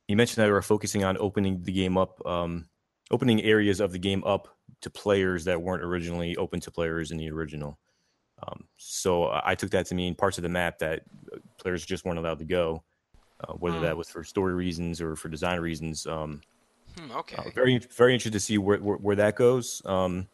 [0.08, 2.68] you mentioned that they were focusing on opening the game up, um,
[3.10, 4.48] opening areas of the game up
[4.80, 7.78] to players that weren't originally open to players in the original.
[8.46, 12.04] Um, so I took that to mean parts of the map that uh, players just
[12.04, 12.82] weren't allowed to go,
[13.40, 16.06] uh, whether that was for story reasons or for design reasons.
[16.98, 17.36] Hmm, okay.
[17.36, 19.82] Uh, very very interested to see where where, where that goes.
[19.84, 20.28] Um,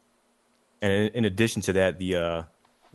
[0.83, 2.43] and in, in, addition to that, the uh,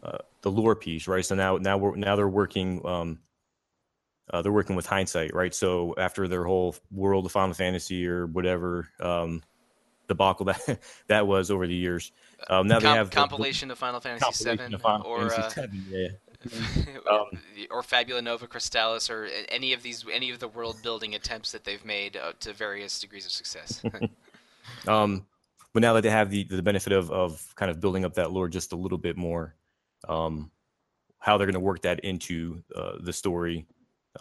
[0.04, 1.26] uh, the lore piece, right?
[1.26, 3.20] So now now we're now they're working um,
[4.32, 5.54] uh, they're working with hindsight, right?
[5.54, 9.44] So after their whole world of Final Fantasy or whatever um,
[10.08, 12.12] debacle that that was over the years,
[12.50, 15.86] um, now Com- they have compilation the, of Final Fantasy Seven or Fantasy uh, 7,
[15.90, 16.08] yeah.
[17.12, 17.26] um,
[17.72, 21.64] or Fabula Nova Crystallis, or any of these, any of the world building attempts that
[21.64, 23.82] they've made uh, to various degrees of success.
[24.88, 25.26] um,
[25.74, 28.32] but now that they have the the benefit of of kind of building up that
[28.32, 29.56] lore just a little bit more,
[30.08, 30.52] um,
[31.20, 33.66] how they're going to work that into uh, the story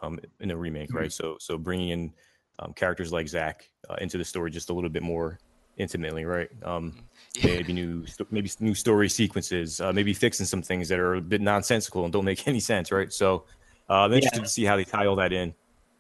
[0.03, 0.99] um, in a remake, mm-hmm.
[0.99, 1.13] right?
[1.13, 2.13] So so bringing in
[2.59, 5.39] um, characters like Zack uh, into the story just a little bit more
[5.77, 6.51] intimately, right?
[6.63, 7.49] Um, mm-hmm.
[7.49, 7.55] yeah.
[7.57, 11.41] Maybe new maybe new story sequences, uh, maybe fixing some things that are a bit
[11.41, 13.13] nonsensical and don't make any sense, right?
[13.13, 13.45] So
[13.91, 14.45] uh, I'm interested yeah.
[14.45, 15.55] to see how they tie all that in.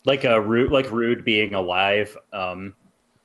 [0.06, 2.74] Like a Rude, like Rude being alive um,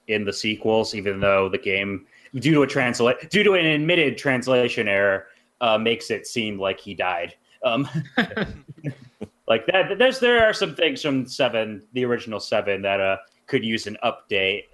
[0.07, 4.17] in the sequels, even though the game due to a translate due to an admitted
[4.17, 5.27] translation error
[5.61, 7.35] uh, makes it seem like he died.
[7.63, 7.87] Um,
[9.47, 9.97] like that.
[9.97, 13.97] There's there are some things from seven, the original seven, that uh, could use an
[14.03, 14.65] update.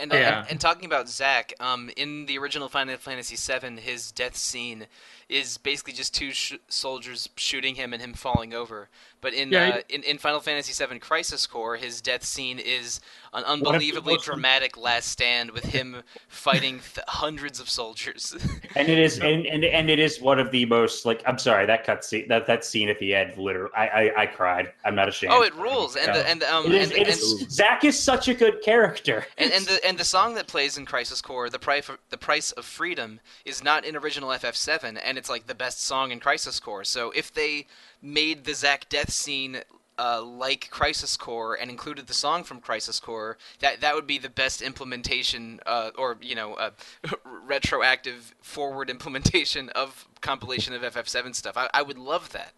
[0.00, 0.40] And, uh, yeah.
[0.40, 4.86] and, and talking about Zack, um, in the original Final Fantasy VII, his death scene
[5.30, 8.88] is basically just two sh- soldiers shooting him and him falling over.
[9.20, 13.00] But in yeah, uh, in, in Final Fantasy VII Crisis Core, his death scene is
[13.34, 18.34] an unbelievably dramatic last stand with him fighting th- hundreds of soldiers.
[18.76, 21.66] and it is and, and and it is one of the most like I'm sorry
[21.66, 24.72] that cut scene that that scene at the end literally I I, I cried.
[24.84, 25.34] I'm not ashamed.
[25.34, 25.96] Oh, it rules.
[25.96, 28.62] And the, and um it is, and, it is, and, Zack is such a good
[28.62, 29.26] character.
[29.38, 32.52] And, and the and the song that plays in Crisis Core, the price the price
[32.52, 36.58] of freedom, is not in original FF7, and it's like the best song in Crisis
[36.58, 36.82] Core.
[36.82, 37.66] So if they
[38.00, 39.58] made the Zack death scene
[39.98, 44.16] uh, like Crisis Core and included the song from Crisis Core, that that would be
[44.16, 46.70] the best implementation, uh, or you know, uh,
[47.24, 51.58] retroactive forward implementation of compilation of FF7 stuff.
[51.58, 52.54] I, I would love that.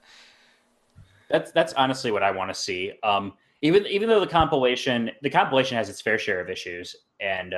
[1.29, 2.93] That's that's honestly what I want to see.
[3.03, 7.55] Um, even even though the compilation the compilation has its fair share of issues, and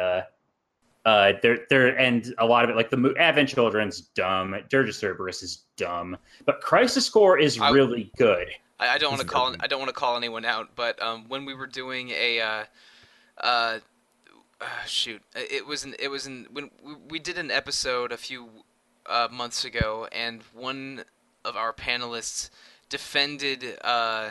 [1.04, 4.94] uh, there there and a lot of it like the Advent Children's dumb, Dirge of
[4.94, 8.48] Cerberus is dumb, but Crisis Core is I- really good.
[8.80, 9.54] I, I don't want to call.
[9.60, 12.64] I don't want to call anyone out, but um, when we were doing a uh,
[13.38, 13.78] uh,
[14.60, 18.16] uh, shoot, it was an it was in when we, we did an episode a
[18.16, 18.48] few
[19.06, 21.04] uh, months ago, and one
[21.44, 22.50] of our panelists
[22.88, 24.30] defended uh,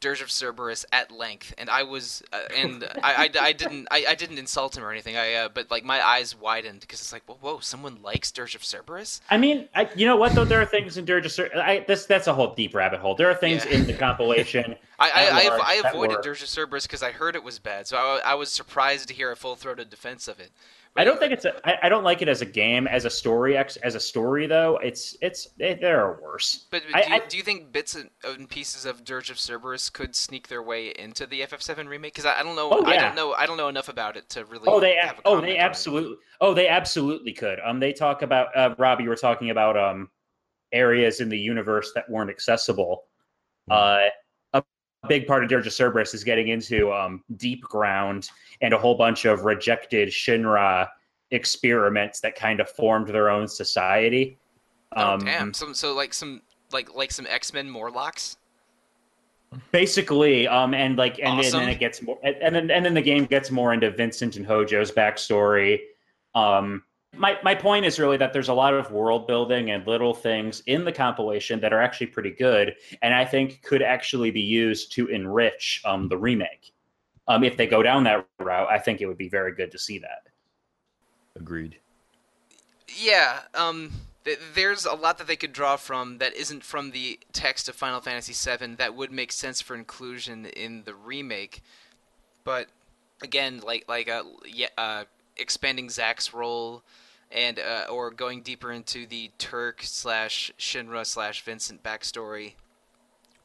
[0.00, 4.06] Dirge of Cerberus at length, and I was uh, and I, I, I didn't I,
[4.08, 5.16] I didn't insult him or anything.
[5.16, 8.54] I uh, but like my eyes widened because it's like whoa, whoa someone likes Dirge
[8.54, 9.20] of Cerberus.
[9.28, 10.46] I mean, I, you know what though?
[10.46, 13.14] There are things in Dirge of Cer- I This that's a whole deep rabbit hole.
[13.14, 13.72] There are things Yeah.
[13.72, 14.74] in the compilation.
[14.98, 17.86] I I, I, large, I avoided Dirge of Cerberus because I heard it was bad,
[17.86, 20.50] so I, I was surprised to hear a full throated defense of it.
[20.96, 21.54] I don't think it's a.
[21.66, 23.56] I, I don't like it as a game, as a story.
[23.56, 26.66] Ex, as a story though, it's it's it, there are worse.
[26.70, 29.38] But I- do, you, I- do you think bits and, and pieces of Dirge of
[29.38, 32.14] Cerberus could sneak their way into the FF7 remake?
[32.14, 32.70] Because I, I don't know.
[32.72, 33.32] Oh, I don't know.
[33.34, 34.64] I don't know enough about it to really.
[34.66, 35.58] Oh, they have a oh they on it.
[35.58, 37.60] absolutely oh they absolutely could.
[37.64, 39.00] Um, they talk about uh, Rob.
[39.00, 40.10] You were talking about um
[40.72, 43.04] areas in the universe that weren't accessible.
[43.70, 44.10] Uh, a
[45.08, 49.24] big part of Dirge of Cerberus is getting into um Deepground and a whole bunch
[49.24, 50.88] of rejected Shinra
[51.30, 54.36] experiments that kind of formed their own society.
[54.96, 55.54] Oh Um, damn!
[55.54, 58.36] So so like some like like some X Men Morlocks.
[59.72, 61.60] basically um and like and, and Awesome.
[61.60, 64.36] then it gets more and, and then and then the game gets more into vincent
[64.36, 65.80] and hojo's backstory
[66.36, 66.84] um
[67.16, 70.62] my my point is really that there's a lot of world building and little things
[70.66, 74.92] in the compilation that are actually pretty good and i think could actually be used
[74.92, 76.72] to enrich um the remake
[77.28, 79.78] um if they go down that route i think it would be very good to
[79.78, 80.22] see that
[81.36, 81.80] Agreed.
[82.88, 83.40] Yeah.
[83.54, 83.92] Um.
[84.24, 87.76] th- There's a lot that they could draw from that isn't from the text of
[87.76, 91.62] Final Fantasy VII that would make sense for inclusion in the remake,
[92.44, 92.68] but
[93.22, 95.04] again, like like uh, yeah, uh
[95.40, 96.82] expanding Zack's role
[97.32, 102.54] and uh, or going deeper into the Turk slash Shinra slash Vincent backstory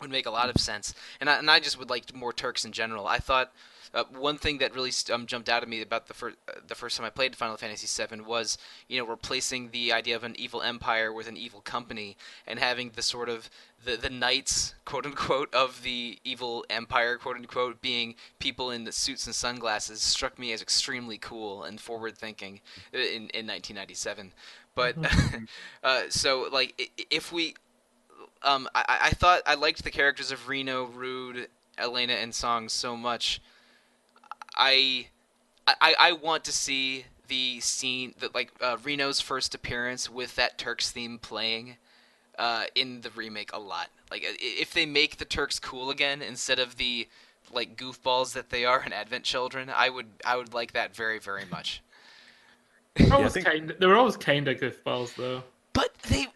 [0.01, 0.93] would make a lot of sense.
[1.19, 3.07] And I, and I just would like more Turks in general.
[3.07, 3.51] I thought
[3.95, 6.75] uh, one thing that really um, jumped out at me about the first uh, the
[6.75, 10.35] first time I played Final Fantasy VII was you know replacing the idea of an
[10.37, 13.49] evil empire with an evil company and having the sort of
[13.83, 18.91] the the knights quote unquote of the evil empire quote unquote being people in the
[18.91, 22.61] suits and sunglasses struck me as extremely cool and forward thinking
[22.93, 24.33] in in 1997.
[24.75, 24.95] But
[25.83, 27.55] uh, so like if we
[28.43, 32.69] um, I, I- I thought I liked the characters of Reno, Rude, Elena, and Tseng
[32.69, 33.41] so much.
[34.55, 35.07] I,
[35.67, 40.57] I, I want to see the scene that like uh, Reno's first appearance with that
[40.57, 41.77] Turks theme playing
[42.37, 43.87] uh, in the remake a lot.
[44.11, 47.07] Like if they make the Turks cool again instead of the
[47.53, 51.19] like goofballs that they are in Advent Children, I would I would like that very
[51.19, 51.81] very much.
[52.95, 53.75] They were I always think- kind.
[53.77, 55.43] They were always kind of goofballs, though.
[55.73, 56.27] But they,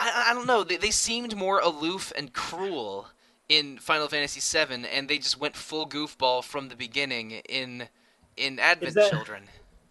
[0.00, 0.64] I, I don't know.
[0.64, 3.08] They, they seemed more aloof and cruel
[3.52, 7.86] in Final Fantasy VII, and they just went full goofball from the beginning in
[8.36, 9.44] in Advent that- Children.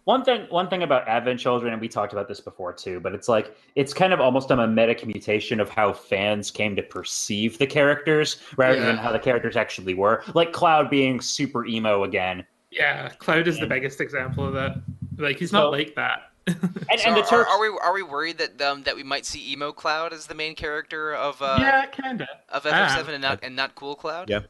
[0.04, 3.14] One thing, one thing about Advent Children, and we talked about this before too, but
[3.14, 7.56] it's like it's kind of almost a memetic mutation of how fans came to perceive
[7.58, 8.86] the characters rather Yeah.
[8.86, 10.24] than how the characters actually were.
[10.34, 14.72] Like Cloud being super emo again, Yeah, Cloud is the biggest example of that.
[15.18, 16.31] Like he's So- not like that.
[16.46, 16.58] And,
[17.00, 17.50] So and the are, Turks.
[17.50, 20.34] are we are we worried that um, that we might see Emo Cloud as the
[20.34, 22.26] main character of uh, yeah, kinda.
[22.48, 22.96] of Ah.
[22.98, 24.28] FF7 and not and not Cool Cloud?
[24.30, 24.40] Yeah.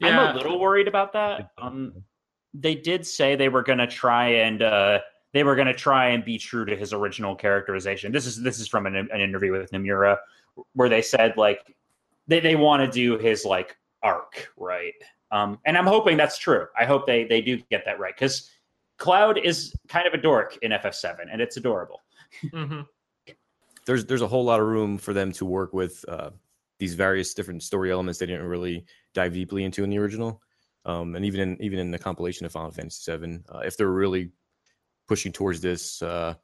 [0.00, 0.20] Yeah.
[0.20, 1.50] I'm a little worried about that.
[1.58, 1.92] Um,
[2.54, 5.00] they did say they were going to try and uh,
[5.32, 8.12] they were going to try and be true to his original characterization.
[8.12, 10.16] This is this is from an, an interview with Nomura
[10.74, 11.74] where they said like
[12.26, 14.94] they, they want to do his like arc right.
[15.30, 16.66] Um, and I'm hoping that's true.
[16.78, 18.50] I hope they they do get that right because
[18.98, 22.02] Cloud is kind of a dork in FF7 and it's adorable.
[22.52, 22.80] hmm
[23.86, 26.28] there's there's a whole lot of room for them to work with uh,
[26.78, 28.84] these various different story elements they didn't really
[29.14, 30.42] dive deeply into in the original,
[30.84, 33.88] um, and even in even in the compilation of Final Fantasy VII, uh, if they're
[33.90, 34.30] really
[35.06, 36.34] pushing towards this uh,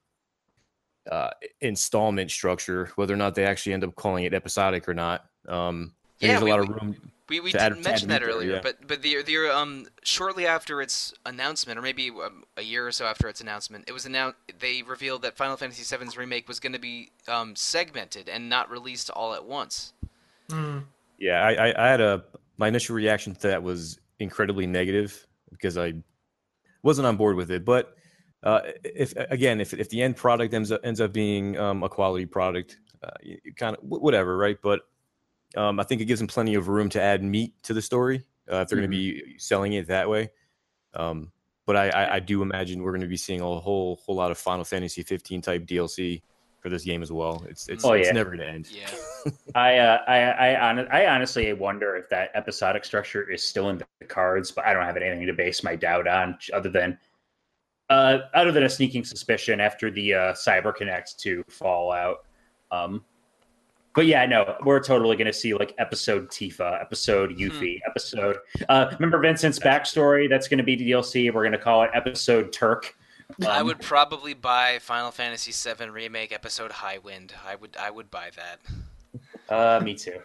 [1.13, 1.29] uh,
[1.61, 5.93] installment structure, whether or not they actually end up calling it episodic or not, um,
[6.21, 6.97] Yeah, there's a we- lot of we- room.
[7.29, 8.61] We, we did add- to add mention that earlier, yeah.
[8.63, 12.93] but but the the um shortly after its announcement, or maybe um, a year or
[12.93, 16.61] so after its announcement, it was announced they revealed that Final Fantasy VII's remake was
[16.61, 19.95] going to be um, segmented and not released all at once.
[20.51, 20.85] Mm.
[21.19, 22.25] Yeah, I, I, I had a
[22.59, 25.95] my initial reaction to that was incredibly negative because I
[26.83, 27.65] wasn't on board with it.
[27.65, 27.97] But
[28.43, 31.89] uh, if again, if if the end product ends up ends up being um, a
[31.89, 34.59] quality product, uh, you, you kind of whatever, right?
[34.63, 34.83] But
[35.57, 38.25] Um, I think it gives them plenty of room to add meat to the story
[38.51, 40.31] uh, if they're going to be selling it that way.
[40.95, 41.31] Um,
[41.67, 44.31] but I, I, I do imagine we're going to be seeing a whole whole lot
[44.31, 46.23] of Final Fantasy 15 type DLC
[46.61, 47.45] for this game as well.
[47.49, 48.13] It's it's, Oh, it's yeah.
[48.13, 48.69] never going to end.
[48.71, 49.31] Yeah.
[49.55, 53.79] I uh, I I, hon- I honestly wonder if that episodic structure is still in
[53.79, 56.99] the cards, but I don't have anything to base my doubt on other than
[57.91, 62.25] uh, other than a sneaking suspicion after the uh, CyberConnect2 Fallout.
[62.71, 63.05] Um,
[63.95, 68.37] but yeah, no, we're totally going to see like episode Tifa, episode Yuffie, episode.
[68.69, 70.29] Uh, remember Vincent's backstory?
[70.29, 71.33] That's going to be DLC.
[71.33, 72.95] We're going to call it episode Turk.
[73.47, 77.31] I Um, would probably buy Final Fantasy VII Remake Episode Highwind.
[77.47, 78.61] I would I would buy that.
[79.49, 80.21] Uh, me too.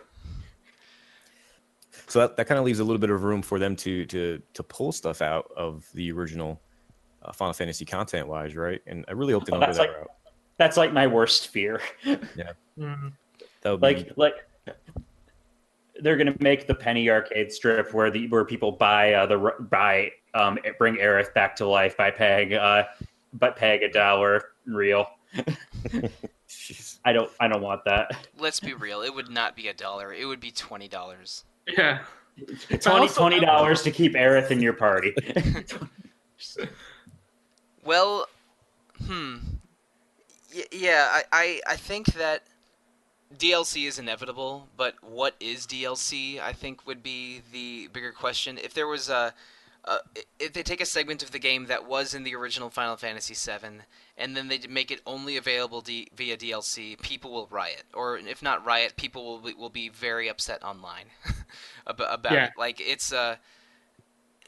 [2.08, 4.42] So that, that kind of leaves a little bit of room for them to to
[4.54, 6.60] to pull stuff out of the original
[7.24, 8.82] uh, Final Fantasy content wise, right?
[8.88, 10.12] And I really hope they Well, don't go that like- route.
[10.58, 11.80] That's like my worst fear.
[12.78, 13.14] Mm.
[13.62, 14.76] That would be like like
[16.02, 20.12] they're gonna make the penny arcade strip where the where people buy uh, the buy
[20.34, 22.84] um bring Aerith back to life by paying uh
[23.34, 25.08] but paying a dollar real.
[27.06, 28.28] I don't I don't want that.
[28.38, 29.02] Let's be real.
[29.02, 30.14] It would not be a dollar.
[30.14, 31.44] It would be twenty dollars.
[31.68, 32.00] Yeah.
[32.80, 35.14] Twenty twenty dollars to keep Aerith in your party.
[37.84, 38.28] Well,
[39.06, 39.38] hmm.
[40.54, 42.44] Y- yeah, I, I, I think that
[43.38, 46.40] DLC is inevitable, but what is DLC?
[46.42, 48.58] I think would be the bigger question.
[48.58, 49.34] If there was a,
[49.86, 50.00] uh,
[50.40, 53.36] if they take a segment of the game that was in the original Final Fantasy
[53.36, 53.82] VII,
[54.18, 58.42] and then they make it only available D- via DLC, people will riot, or if
[58.42, 61.06] not riot, people will be, will be very upset online
[61.88, 62.46] about, Yeah.
[62.48, 62.52] it.
[62.58, 63.36] Like it's uh,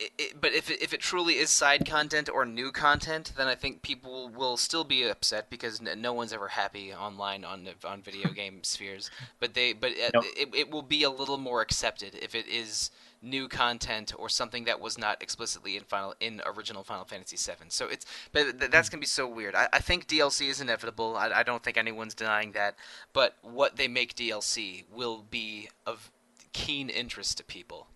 [0.01, 3.47] it, it, but if it, if it truly is side content or new content, then
[3.47, 7.67] I think people will still be upset because n- no one's ever happy online on
[7.85, 9.11] on video game spheres.
[9.39, 10.25] But they but it, Nope.
[10.35, 12.89] it, it will be a little more accepted if it is
[13.21, 17.65] new content or something that was not explicitly in final in original Final Fantasy VII.
[17.69, 18.93] So it's but th- that's mm.
[18.93, 19.53] gonna be so weird.
[19.53, 21.15] I, I think DLC is inevitable.
[21.15, 22.75] I, I don't think anyone's denying that.
[23.13, 26.09] But what they make DLC will be of
[26.53, 27.87] keen interest to people.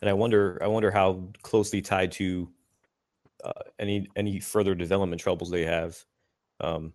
[0.00, 2.48] And I wonder I wonder how closely tied to
[3.44, 5.96] uh, any any further development troubles they have.
[6.60, 6.92] Um,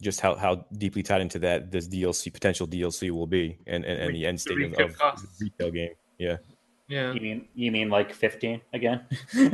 [0.00, 4.02] just how, how deeply tied into that this DLC potential DLC will be and, and,
[4.02, 5.94] and the end state of, of the retail game.
[6.18, 6.36] Yeah.
[6.88, 7.12] Yeah.
[7.12, 9.04] You mean you mean like fifteen again?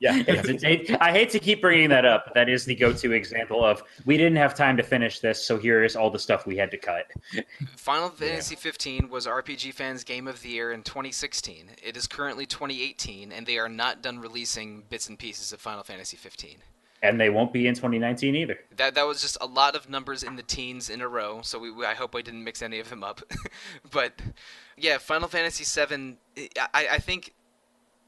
[0.00, 0.16] Yeah.
[0.26, 2.24] It's- it- I hate to keep bringing that up.
[2.26, 5.56] but That is the go-to example of we didn't have time to finish this, so
[5.58, 7.06] here is all the stuff we had to cut.
[7.76, 11.70] Final Fantasy 15 was RPG Fans Game of the Year in 2016.
[11.80, 15.84] It is currently 2018, and they are not done releasing bits and pieces of Final
[15.84, 16.56] Fantasy 15.
[17.04, 18.58] And they won't be in 2019 either.
[18.76, 21.40] That that was just a lot of numbers in the teens in a row.
[21.42, 23.20] So we, we- I hope I didn't mix any of them up.
[23.92, 24.20] but
[24.76, 26.16] yeah, Final Fantasy 7.
[26.56, 27.34] I I think.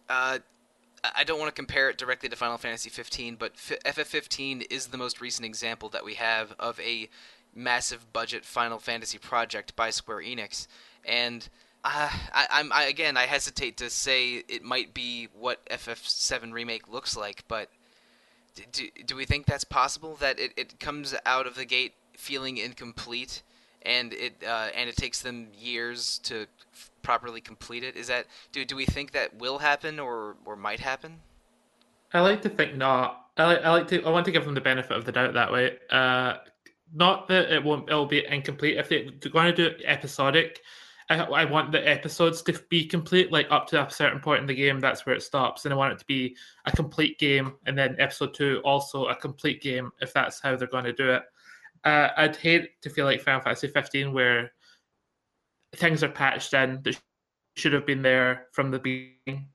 [0.09, 0.39] Uh,
[1.03, 4.87] I I don't want to compare it directly to Final Fantasy 15, but FF15 is
[4.87, 7.11] the most recent example that we have of a
[7.55, 10.67] massive budget Final Fantasy project by Square Enix,
[11.05, 11.49] and
[11.85, 16.89] uh, I, I'm I, again I hesitate to say it might be what FF7 remake
[16.89, 17.69] looks like, but
[18.73, 22.57] do, do we think that's possible that it, it comes out of the gate feeling
[22.57, 23.43] incomplete
[23.85, 26.47] and it uh, and it takes them years to
[27.03, 30.81] properly complete it is that do, do we think that will happen or or might
[30.81, 31.21] happen
[32.15, 33.27] I like to think not.
[33.37, 34.03] I like, I like to.
[34.05, 35.77] I want to give them the benefit of the doubt that way.
[35.91, 36.35] Uh,
[36.95, 37.89] not that it won't.
[37.89, 40.61] It'll be incomplete if they're going to do it episodic.
[41.11, 44.47] I, I want the episodes to be complete, like up to a certain point in
[44.47, 44.79] the game.
[44.79, 47.97] That's where it stops, and I want it to be a complete game, and then
[47.99, 49.91] episode two also a complete game.
[50.01, 51.25] If that's how they're going to do it,
[51.85, 54.51] uh, I'd hate to feel like Final Fantasy 15, where
[55.77, 57.01] things are patched in that
[57.57, 59.49] should have been there from the beginning.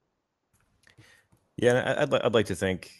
[1.57, 2.91] Yeah, I'd, I'd like to think,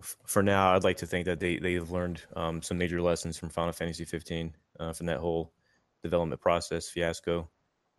[0.00, 3.48] for now, I'd like to think that they, they've learned um, some major lessons from
[3.48, 5.52] Final Fantasy 15, uh, from that whole
[6.02, 7.48] development process fiasco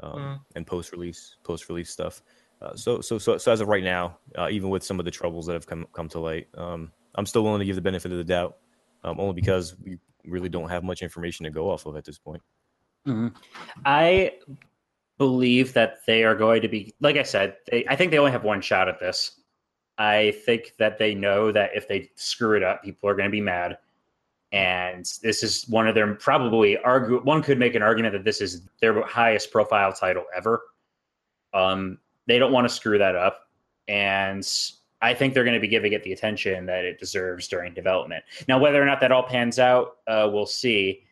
[0.01, 0.39] um, Mm.
[0.55, 2.21] and post release, post release stuff.
[2.61, 5.11] Uh, so, so, so, so as of right now, uh, even with some of the
[5.11, 8.11] troubles that have come come to light, um, I'm still willing to give the benefit
[8.11, 8.57] of the doubt,
[9.03, 9.97] um, only because we
[10.27, 12.41] really don't have much information to go off of at this point.
[13.85, 14.33] I
[15.17, 18.31] believe that they are going to be, like I said, they, I think they only
[18.31, 19.41] have one shot at this.
[19.97, 23.31] I think that they know that if they screw it up, people are going to
[23.31, 23.77] be mad.
[24.51, 27.19] And this is one of their probably argue.
[27.21, 30.61] One could make an argument that this is their highest profile title ever.
[31.53, 31.97] Um,
[32.27, 33.47] they don't want to screw that up,
[33.87, 34.45] and
[35.01, 38.23] I think they're going to be giving it the attention that it deserves during development.
[38.47, 41.03] Now, whether or not that all pans out, uh, we'll see.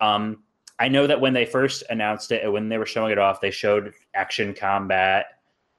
[0.00, 0.42] Um,
[0.78, 3.40] I know that when they first announced it and when they were showing it off,
[3.40, 5.26] they showed action combat,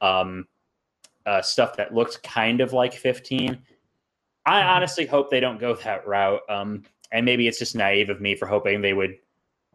[0.01, 0.47] um,
[1.25, 3.59] uh, stuff that looked kind of like 15.
[4.45, 4.67] I Mhm.
[4.67, 6.41] honestly hope they don't go that route.
[6.47, 9.17] Um, and maybe it's just naive of me for hoping they would,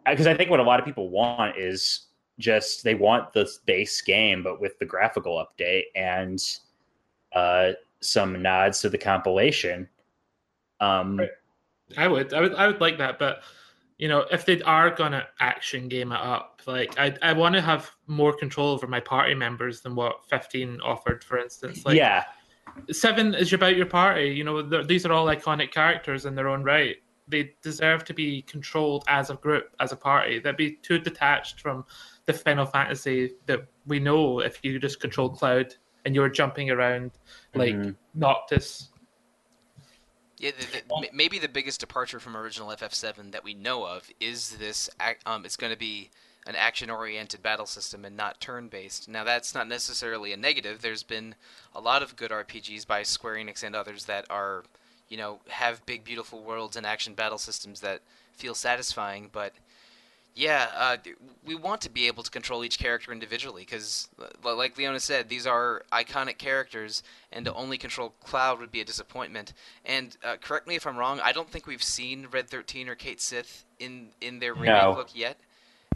[0.07, 2.07] because I think what a lot of people want is
[2.39, 6.41] just they want the base game, but with the graphical update and
[7.35, 9.89] uh, some nods to the compilation.
[10.81, 11.31] Um, Right.
[11.97, 13.43] I would, I would, I would like that, but
[13.99, 17.61] you know, if they are gonna action game it up, like I, I want to
[17.61, 21.85] have more control over my party members than what 15 offered, for instance.
[21.85, 22.25] Like, yeah,
[22.91, 24.29] seven is about your party.
[24.29, 26.97] You know, these are all iconic characters in their own right.
[27.29, 30.39] They deserve to be controlled as a group, as a party.
[30.39, 31.85] That'd be too detached from
[32.25, 34.41] the Final Fantasy that we know.
[34.41, 35.75] If you just control Cloud
[36.05, 37.11] and you're jumping around
[37.55, 37.97] like Mhm.
[38.15, 38.89] Noctis,
[40.39, 44.53] Yeah, the, the, maybe the biggest departure from original FF7 that we know of is
[44.53, 44.89] this.
[45.27, 46.09] Um, it's going to be
[46.47, 49.07] an action-oriented battle system and not turn-based.
[49.07, 50.81] Now, that's not necessarily a negative.
[50.81, 51.35] There's been
[51.75, 54.65] a lot of good RPGs by Square Enix and others that are,
[55.11, 58.01] you know, have big, beautiful worlds and action battle systems that
[58.33, 59.29] feel satisfying.
[59.31, 59.53] But
[60.35, 60.97] yeah, uh,
[61.45, 64.09] we want to be able to control each character individually because,
[64.43, 67.03] like Leona said, these are iconic characters,
[67.33, 69.53] and to only control Cloud would be a disappointment.
[69.85, 72.95] And uh, correct me if I'm wrong, I don't think we've seen Red 13 or
[72.95, 74.93] Cait Sith in in their remake No.
[74.93, 75.37] look yet.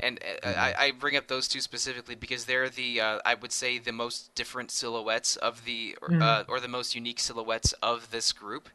[0.02, 3.52] And uh, I, I bring up those two specifically because they're the uh, I would
[3.52, 6.22] say the most different silhouettes of the or, Mhm.
[6.22, 8.68] uh, or the most unique silhouettes of this group.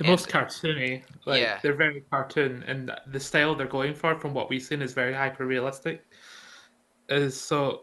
[0.00, 1.02] The And- most cartoony.
[1.26, 1.58] Like Yeah.
[1.62, 5.12] they're very cartoon, and the style they're going for, from what we've seen, is very
[5.12, 6.06] hyper realistic.
[7.10, 7.82] Is uh, so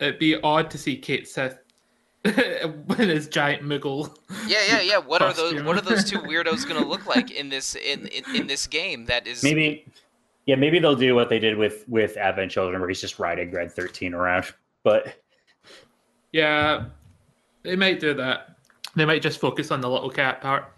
[0.00, 1.58] it'd be odd to see Cait Sith
[2.24, 4.16] with his giant Moogle.
[4.46, 4.96] Yeah, yeah, yeah.
[5.12, 5.62] What are those?
[5.62, 8.66] What are those two weirdos going to look like in this in, in in this
[8.66, 9.04] game?
[9.04, 9.84] That is maybe,
[10.46, 13.50] yeah, maybe they'll do what they did with with Advent Children, where he's just riding
[13.50, 14.46] Red Thirteen around.
[14.84, 15.20] But
[16.32, 16.86] Yeah,
[17.62, 18.56] they might do that.
[18.96, 20.72] They might just focus on the little cat part.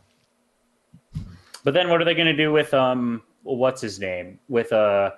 [1.65, 5.11] But then what are they going to do with um what's his name with uh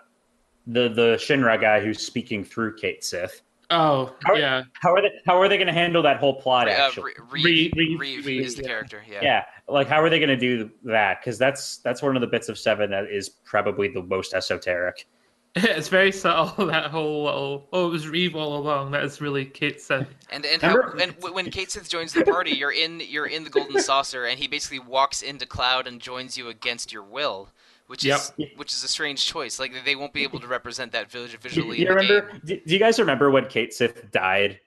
[0.66, 3.42] the the Shinra guy who's speaking through Cait Sith?
[3.70, 4.64] Oh, How- yeah.
[4.82, 6.68] How are they how are they going to handle that whole plot?
[6.68, 8.68] uh, Actually, Reeve, Reeve- Reeve, Reeve- is the yeah.
[8.68, 9.02] character.
[9.10, 9.20] Yeah.
[9.22, 11.20] yeah, like how are they going to do that?
[11.20, 15.06] Because that's that's one of the bits of Seven that is probably the most esoteric.
[15.56, 17.68] It's very subtle, that whole little.
[17.74, 18.92] Oh, it was Reeve all along.
[18.92, 20.08] That is really Cait Sith.
[20.30, 23.50] And and how and when Cait Sith joins the party, you're in you're in the
[23.50, 27.50] Golden Saucer, and he basically walks into Cloud and joins you against your will,
[27.86, 29.58] which is which is a strange choice.
[29.60, 31.78] Like they won't be able to represent that vis- Do visually.
[31.80, 32.30] you in the remember?
[32.32, 32.40] game.
[32.46, 34.58] Do, do you guys remember when Cait Sith died?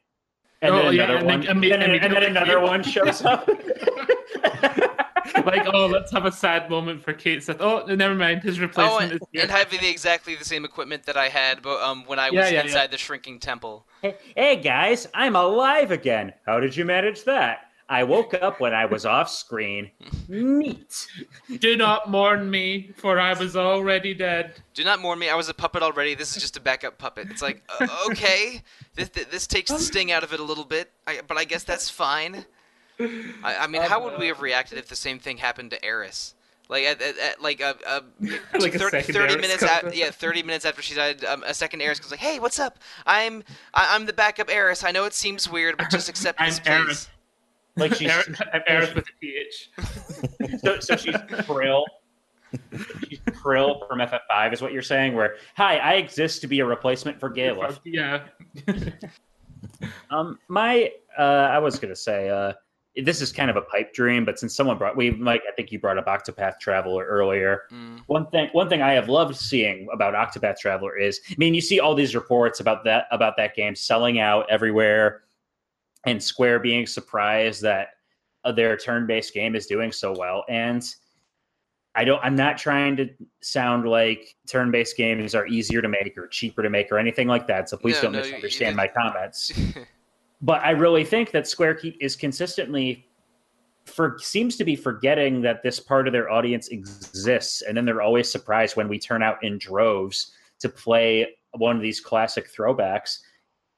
[0.61, 2.81] And Oh, then yeah, another and one, then and, imme- then, and then another one
[2.83, 3.47] shows up.
[5.45, 7.57] like, oh, let's have a sad moment for Cait Sith.
[7.59, 8.41] Oh, never mind.
[8.43, 9.41] His Oh, replacement and, is here.
[9.43, 12.35] and have the, exactly the same equipment that I had, but um, when I was
[12.35, 12.87] Yeah, yeah, inside yeah.
[12.87, 13.85] the shrinking temple.
[14.01, 16.33] hey guys, I'm alive again.
[16.45, 17.69] How did you manage that?
[17.87, 19.91] I woke up when I was off screen.
[20.27, 21.07] Neat.
[21.59, 24.55] Do not mourn me, for I was already dead.
[24.73, 25.29] Do not mourn me.
[25.29, 26.15] I was a puppet already.
[26.15, 27.27] This is just a backup puppet.
[27.29, 28.63] It's like, uh, okay,
[28.95, 31.63] this, this takes the sting out of it a little bit, I, but I guess
[31.63, 32.45] that's fine.
[32.99, 36.33] I, I mean, how would we have reacted if the same thing happened to Eris?
[36.67, 40.41] Like, at, at, at, like a, a Like a 30 minutes, comes at, yeah, thirty
[40.41, 42.79] minutes after she died, um, a second Eris goes like, "Hey, what's up?
[43.05, 43.43] I'm
[43.75, 44.83] I, I'm the backup Eris.
[44.83, 47.07] I know it seems weird, but just accept I'm this, please."
[47.77, 47.91] Eris.
[47.91, 50.59] Like she's Eris, Eris with a PH.
[50.63, 51.83] so, so she's Krile.
[53.07, 55.13] She's Krile from FF5 is what you're saying.
[55.13, 57.79] Where hi, I exist to be a replacement for Galuf.
[57.83, 58.23] Yeah.
[60.11, 62.53] Um, my uh, I was gonna say uh,
[63.03, 65.71] this is kind of a pipe dream, but since someone brought we Mike, I think
[65.71, 67.63] you brought up Octopath Traveler earlier.
[67.71, 68.01] Mm.
[68.07, 71.61] One thing, one thing I have loved seeing about Octopath Traveler is, I mean, you
[71.61, 75.23] see all these reports about that about that game selling out everywhere,
[76.05, 77.89] and Square being surprised that
[78.43, 80.43] uh, their turn-based game is doing so well.
[80.49, 80.83] And
[81.95, 83.09] I don't, I'm not trying to
[83.41, 87.47] sound like turn-based games are easier to make or cheaper to make or anything like
[87.47, 87.69] that.
[87.69, 89.51] So please No, don't no, misunderstand my comments
[90.41, 93.07] but I really think that Square keep, is consistently
[93.85, 98.01] for seems to be forgetting that this part of their audience exists, and then they're
[98.01, 103.19] always surprised when we turn out in droves to play one of these classic throwbacks.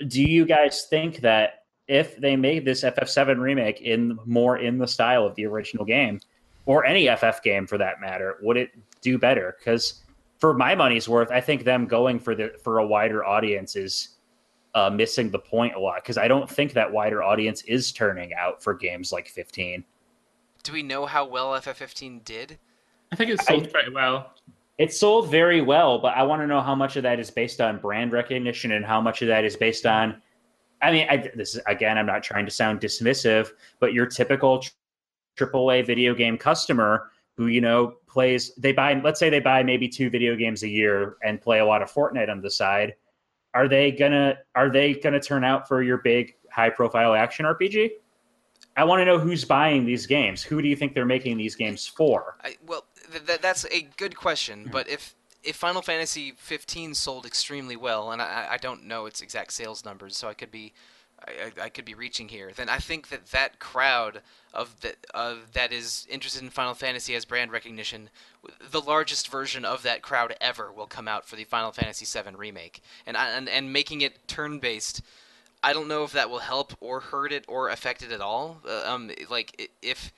[0.07, 4.87] Do you guys think that if they made this FF7 remake in more in the
[4.87, 6.19] style of the original game,
[6.65, 8.71] or any FF game for that matter, would it
[9.01, 9.55] do better?
[9.57, 10.03] Because
[10.39, 14.17] for my money's worth, I think them going for the for a wider audience is
[14.75, 18.33] uh, missing the point a lot because I don't think that wider audience is turning
[18.33, 19.83] out for games like 15.
[20.63, 22.59] Do we know how well FF15 did?
[23.11, 24.33] I think it sold pretty well.
[24.77, 27.61] It sold very well, but I want to know how much of that is based
[27.61, 30.21] on brand recognition and how much of that is based on.
[30.81, 33.49] I mean, I, this is again, I'm not trying to sound dismissive,
[33.79, 34.63] but your typical
[35.37, 39.87] AAA video game customer who you know plays, they buy, let's say they buy maybe
[39.87, 42.95] two video games a year and play a lot of Fortnite on the side.
[43.53, 47.91] Are they gonna Are they gonna turn out for your big high profile action RPG?
[48.75, 50.43] I want to know who's buying these games.
[50.43, 52.37] Who do you think they're making these games for?
[52.43, 54.65] I, well, th- th- that's a good question.
[54.65, 54.71] Hmm.
[54.71, 55.15] But if
[55.47, 59.85] if Final Fantasy 15 sold extremely well, and I, I don't know its exact sales
[59.85, 60.73] numbers, so I could be
[61.25, 64.21] I, I could be reaching here, then I think that that crowd
[64.53, 68.09] of that of that is interested in Final Fantasy as brand recognition,
[68.69, 72.35] the largest version of that crowd ever will come out for the Final Fantasy VII
[72.35, 75.01] remake, and and and making it turn based.
[75.63, 78.61] I don't know if that will help or hurt it or affect it at all.
[78.67, 80.13] Uh, um, like if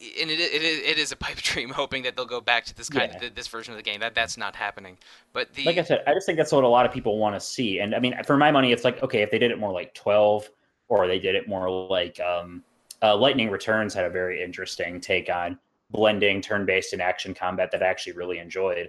[0.00, 2.88] and it, it, it is a pipe dream hoping that they'll go back to this
[2.88, 3.28] kind Yeah.
[3.28, 4.00] of this version of the game.
[4.00, 4.96] That that's not happening.
[5.32, 7.36] But the like I said, I just think that's what a lot of people want
[7.36, 7.80] to see.
[7.80, 9.94] And I mean, for my money, it's like okay, if they did it more like
[9.94, 10.48] twelve,
[10.88, 12.62] or they did it more like um,
[13.02, 15.58] uh, Lightning Returns had a very interesting take on
[15.90, 18.88] blending turn-based and action combat that I actually really enjoyed,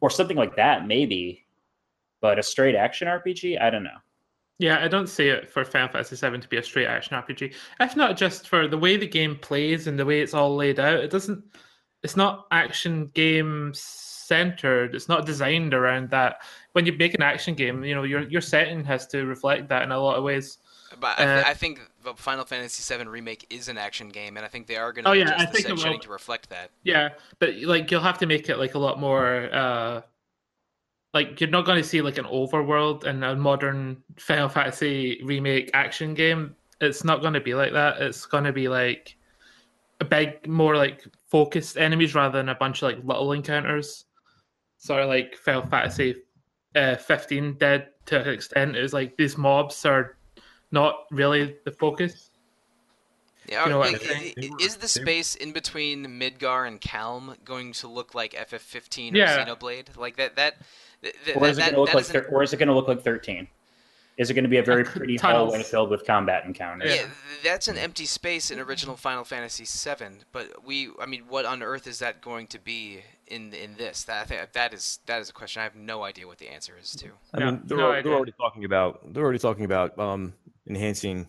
[0.00, 1.44] or something like that, maybe.
[2.20, 3.98] But a straight action RPG, I don't know.
[4.58, 7.54] Yeah, I don't see it for Final Fantasy VII to be a straight action RPG.
[7.80, 10.78] If not just for the way the game plays and the way it's all laid
[10.78, 11.42] out, it doesn't.
[12.02, 14.94] It's not action game centered.
[14.94, 16.42] It's not designed around that.
[16.72, 19.82] When you make an action game, you know your your setting has to reflect that
[19.82, 20.58] in a lot of ways.
[21.00, 24.36] But I, th- Uh, I think the Final Fantasy VII remake is an action game,
[24.36, 25.88] and I think they are going to Oh, yeah, adjust I the think it set
[25.90, 25.98] will.
[26.00, 26.70] to reflect that.
[26.84, 29.48] Yeah, but like you'll have to make it like a lot more.
[29.52, 30.02] uh
[31.14, 35.70] like you're not going to see like an overworld in a modern Final Fantasy remake
[35.74, 36.56] action game.
[36.80, 38.00] It's not going to be like that.
[38.00, 39.16] It's going to be like
[40.00, 44.06] a big, more like focused enemies rather than a bunch of like little encounters.
[44.78, 46.16] Sort of like Final Fantasy
[46.74, 48.76] uh, 15 did to an extent.
[48.76, 50.16] It was like these mobs are
[50.72, 52.30] not really the focus.
[53.48, 54.34] Yeah, You know what like, I'm i- saying?
[54.36, 58.14] i- They were- is the they- space in between Midgar and Kalm going to look
[58.14, 59.44] like FF15 or Yeah.
[59.44, 59.96] Xenoblade?
[59.96, 60.56] Like that that
[61.02, 62.02] th- th- Or is it going to look like?
[62.02, 63.48] is an- thir- or is it going to look like thirteen?
[64.18, 65.52] Is it going to be a very pretty Tunnels.
[65.52, 66.94] hallway filled with combat encounters?
[66.94, 67.06] yeah,
[67.42, 70.18] that's an empty space in original Final Fantasy VII.
[70.32, 74.04] But we, I mean, what on earth is that going to be in in this?
[74.04, 76.48] That I think that is that is a question I have no idea what the
[76.48, 77.06] answer is to.
[77.32, 80.34] I mean, they're, no they're already talking about they're already talking about um,
[80.68, 81.26] enhancing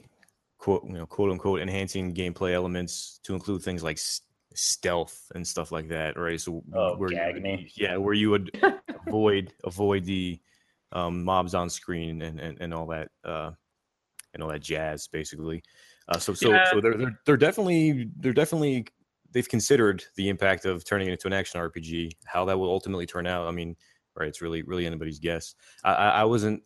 [0.63, 4.21] quote you know quote unquote enhancing gameplay elements to include things like s-
[4.55, 6.39] stealth and stuff like that, right?
[6.39, 7.69] So Oh, where you gag would- me.
[7.75, 8.49] yeah, where you would
[9.05, 10.39] avoid avoid the
[10.93, 13.51] um, mobs on screen and, and, and all that uh,
[14.33, 15.61] and all that jazz, basically.
[16.07, 16.71] Uh, so so Yeah.
[16.71, 18.85] so they're, they're they're definitely they're definitely
[19.33, 22.11] they've considered the impact of turning it into an action RPG.
[22.25, 23.75] How that will ultimately turn out, I mean,
[24.15, 24.29] right?
[24.29, 25.55] It's really really anybody's guess.
[25.83, 26.63] I I, I wasn't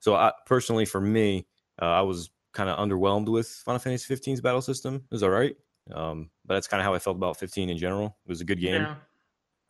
[0.00, 1.46] so I, personally for me,
[1.82, 4.94] uh, I was kind of underwhelmed with Final Fantasy 15's battle system.
[4.96, 5.54] It was all right,
[5.92, 8.16] um, but that's kind of how I felt about 15 in general.
[8.24, 8.82] It was a good game.
[8.82, 8.94] Yeah.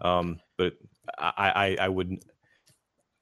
[0.00, 0.74] Um, but
[1.18, 2.22] I, I, I would,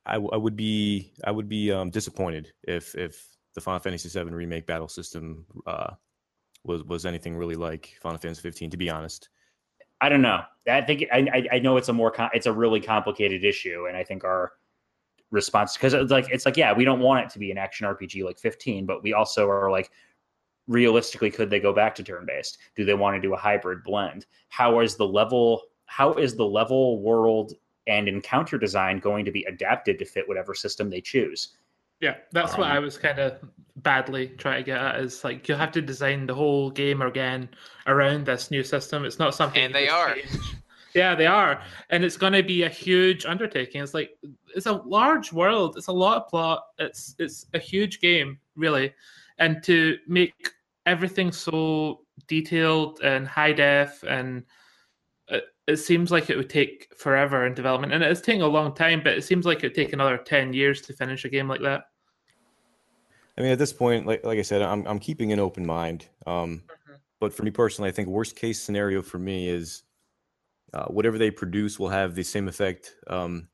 [0.05, 4.09] I, w- I would be, I would be um, disappointed if if the Final Fantasy
[4.09, 5.93] VII remake battle system uh,
[6.65, 8.71] was was anything really like Final Fantasy 15.
[8.71, 9.29] To be honest,
[10.01, 10.41] I don't know.
[10.69, 13.87] I think I, I- I know it's a more com- it's a really complicated issue,
[13.87, 14.53] and I think our
[15.33, 17.87] response because it's like it's like yeah, we don't want it to be an action
[17.87, 19.91] RPG like 15, but we also are like
[20.69, 22.59] realistically, could they go back to turn based?
[22.77, 24.27] Do they want to do a hybrid blend?
[24.49, 25.63] How is the level?
[25.87, 27.55] How is the level world
[27.87, 31.57] and encounter design going to be adapted to fit whatever system they choose?
[32.01, 33.39] Yeah, that's what Um, I was kind of
[33.77, 35.01] badly trying to get at.
[35.01, 37.49] Is like you'll have to design the whole game again
[37.87, 39.05] around this new system.
[39.05, 39.63] It's not something.
[39.63, 40.15] And they are.
[40.15, 40.39] change.
[40.95, 43.83] Yeah, they are, and it's going to be a huge undertaking.
[43.83, 44.11] It's like
[44.55, 45.77] it's a large world.
[45.77, 46.65] It's a lot of plot.
[46.79, 48.93] It's it's a huge game, really,
[49.39, 50.51] and to make
[50.87, 54.45] everything so detailed and high def and
[55.29, 58.75] it, it seems like it would take forever in development and it's taking a long
[58.75, 61.49] time but it seems like it would take another 10 years to finish a game
[61.49, 61.85] like that
[63.37, 66.07] I mean, at this point, like like I said, I'm I'm keeping an open mind.
[66.27, 66.99] Um, Mhm.
[67.19, 69.85] but for me personally, I think worst case scenario for me is
[70.75, 73.49] uh, whatever they produce will have the same effect um,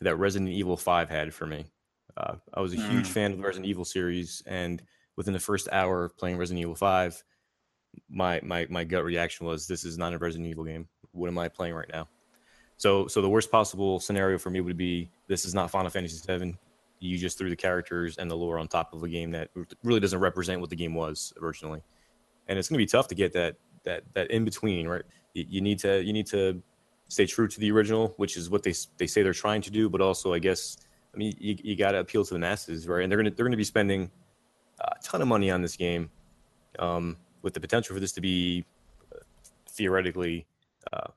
[0.00, 1.66] that Resident Evil Five had for me.
[2.16, 3.12] Uh, I was a huge Mm.
[3.12, 4.82] fan of the Resident Evil series, and
[5.16, 7.22] within the first hour of playing Resident Evil Five,
[8.08, 10.88] my my my gut reaction was, "This is not a Resident Evil game.
[11.12, 12.08] What am I playing right now?"
[12.76, 16.20] So so the worst possible scenario for me would be this is not Final Fantasy
[16.26, 16.56] VII
[16.98, 19.50] you just threw the characters and the lore on top of a game that
[19.82, 21.82] really doesn't represent what the game was originally
[22.46, 25.02] and it's going to be tough to get that that that in between right
[25.34, 26.62] you, need to you need to
[27.08, 29.88] stay true to the original, which is what they they say they're trying to do.
[29.88, 30.78] But also, I guess,
[31.14, 33.02] I mean, you, you got to appeal to the masses, right?
[33.02, 34.10] And they're gonna they're gonna be spending
[34.80, 36.10] a ton of money on this game,
[36.78, 38.64] um, with the potential for this to be
[39.14, 39.18] uh,
[39.68, 40.46] theoretically
[40.92, 41.08] uh,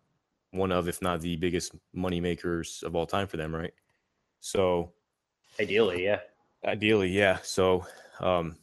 [0.52, 3.74] one of, if not the biggest money makers of all time for them, right?
[4.40, 4.92] So,
[5.60, 6.20] ideally, yeah.
[6.64, 7.40] Ideally, yeah.
[7.44, 7.86] So,
[8.20, 8.58] um,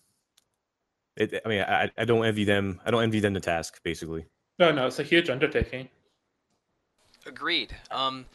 [1.17, 2.81] it, I mean, I, I don't envy them.
[2.85, 4.27] I don't envy them the task, basically.
[4.59, 5.89] No, no, it's a huge undertaking.
[7.27, 7.75] Agreed.
[7.91, 8.27] Um,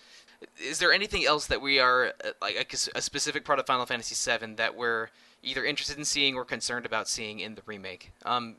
[0.60, 3.86] is there anything else that we are uh, like a, a, specific part of Final
[3.86, 5.10] Fantasy VII that we're
[5.44, 8.12] either interested in seeing or concerned about seeing in the remake?
[8.26, 8.58] Um,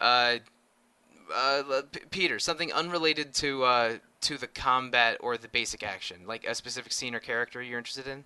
[0.00, 0.36] uh,
[1.34, 6.46] uh, P- Peter, something unrelated to uh, to the combat or the basic action, like
[6.46, 8.24] a specific scene or character you're interested in.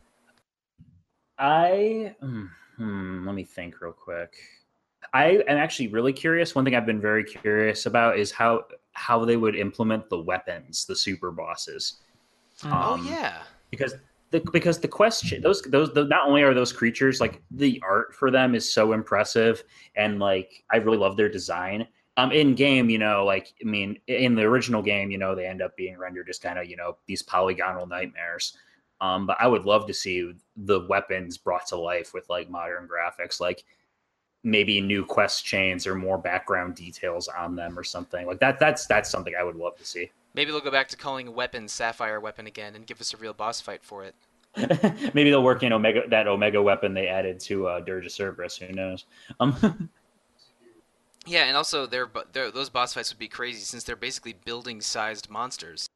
[1.39, 4.35] I hmm, hmm let me think real quick.
[5.13, 6.55] I am actually really curious.
[6.55, 10.85] One thing I've been very curious about is how how they would implement the weapons,
[10.87, 11.99] the super bosses.
[12.61, 12.73] Hmm.
[12.73, 13.95] Oh, um, yeah, because
[14.31, 18.15] the because the question those those the, not only are those creatures like the art
[18.15, 19.63] for them is so impressive
[19.95, 21.87] and like I really love their design.
[22.19, 25.47] Um, in game, you know, like I mean, in the original game, you know, they
[25.47, 28.57] end up being rendered as kind of you know these polygonal nightmares.
[29.01, 32.87] Um, but I would love to see the weapons brought to life with like modern
[32.87, 33.65] graphics, like
[34.45, 38.59] maybe new quest chains or more background details on them or something like that.
[38.59, 40.11] That's that's something I would love to see.
[40.35, 43.17] Maybe they'll go back to calling a weapon Sapphire weapon again and give us a
[43.17, 44.15] real boss fight for it.
[45.15, 48.57] maybe they'll work in Omega that Omega weapon they added to uh, Dirge of Cerberus.
[48.59, 49.07] Who knows?
[49.41, 49.89] Um,
[51.27, 54.81] yeah, and also their, their those boss fights would be crazy since they're basically building
[54.81, 55.87] sized monsters.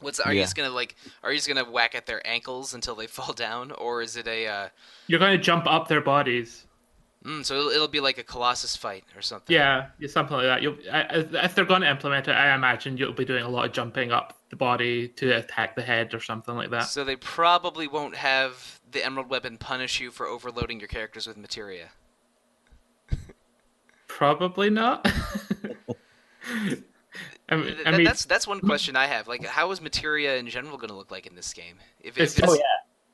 [0.00, 0.40] What's are yeah.
[0.40, 0.96] you just gonna like?
[1.22, 4.26] Are you just gonna whack at their ankles until they fall down, or is it
[4.26, 4.46] a?
[4.46, 4.68] Uh...
[5.06, 6.66] You're gonna jump up their bodies.
[7.24, 9.54] Mm, so it'll, it'll, be like a Colossus fight or something.
[9.54, 10.62] Yeah, something like that.
[10.62, 13.72] You'll, if they're going to implement it, I imagine you'll be doing a lot of
[13.72, 16.82] jumping up the body to attack the head or something like that.
[16.82, 21.38] So they probably won't have the Emerald Weapon punish you for overloading your characters with
[21.38, 21.88] materia.
[24.06, 25.10] probably not.
[27.48, 29.28] I mean, I mean, that's that's one question I have.
[29.28, 31.76] Like, how is materia in general going to look like in this game?
[32.00, 32.60] If, it's, it's, oh yeah,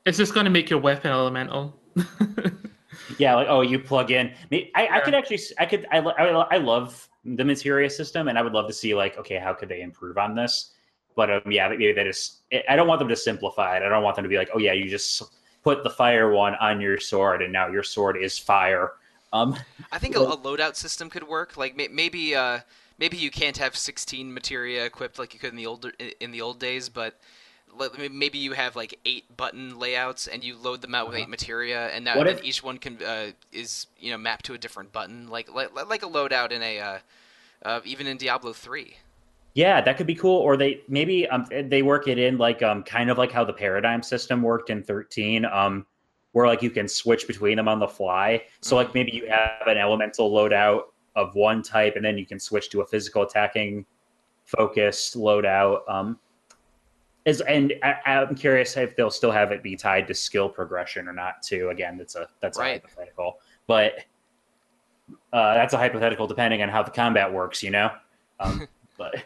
[0.05, 1.77] it's just going to make your weapon elemental.
[3.19, 4.33] yeah, like oh, you plug in.
[4.53, 8.39] I, I, I could actually, I could, I, I, I love the materia system, and
[8.39, 10.73] I would love to see like, okay, how could they improve on this?
[11.17, 12.39] But um, yeah, maybe they just.
[12.69, 13.83] I don't want them to simplify it.
[13.83, 15.23] I don't want them to be like, oh yeah, you just
[15.63, 18.93] put the fire one on your sword, and now your sword is fire.
[19.33, 19.57] Um,
[19.93, 21.57] I think a, a loadout system could work.
[21.57, 22.61] Like maybe, uh,
[22.99, 25.91] maybe you can't have 16 materia equipped like you could in the old
[26.21, 27.19] in the old days, but
[28.11, 31.25] maybe you have like eight button layouts and you load them out with uh-huh.
[31.25, 34.59] eight materia and now if, each one can uh, is you know mapped to a
[34.59, 36.99] different button like like, like a loadout in a uh,
[37.65, 38.95] uh, even in Diablo 3
[39.55, 42.83] yeah that could be cool or they maybe um, they work it in like um
[42.83, 45.87] kind of like how the paradigm system worked in 13 um
[46.33, 48.85] where like you can switch between them on the fly so mm-hmm.
[48.85, 50.83] like maybe you have an elemental loadout
[51.17, 53.85] of one type and then you can switch to a physical attacking
[54.45, 56.19] focused loadout um
[57.25, 61.09] is and I, am curious if they'll still have it be tied to skill progression
[61.09, 61.43] or not.
[61.43, 62.83] Too again, that's a that's right.
[62.83, 64.05] a hypothetical, but
[65.33, 67.63] uh, that's a hypothetical depending on how the combat works.
[67.63, 67.91] You know,
[68.39, 68.67] um,
[68.99, 69.23] but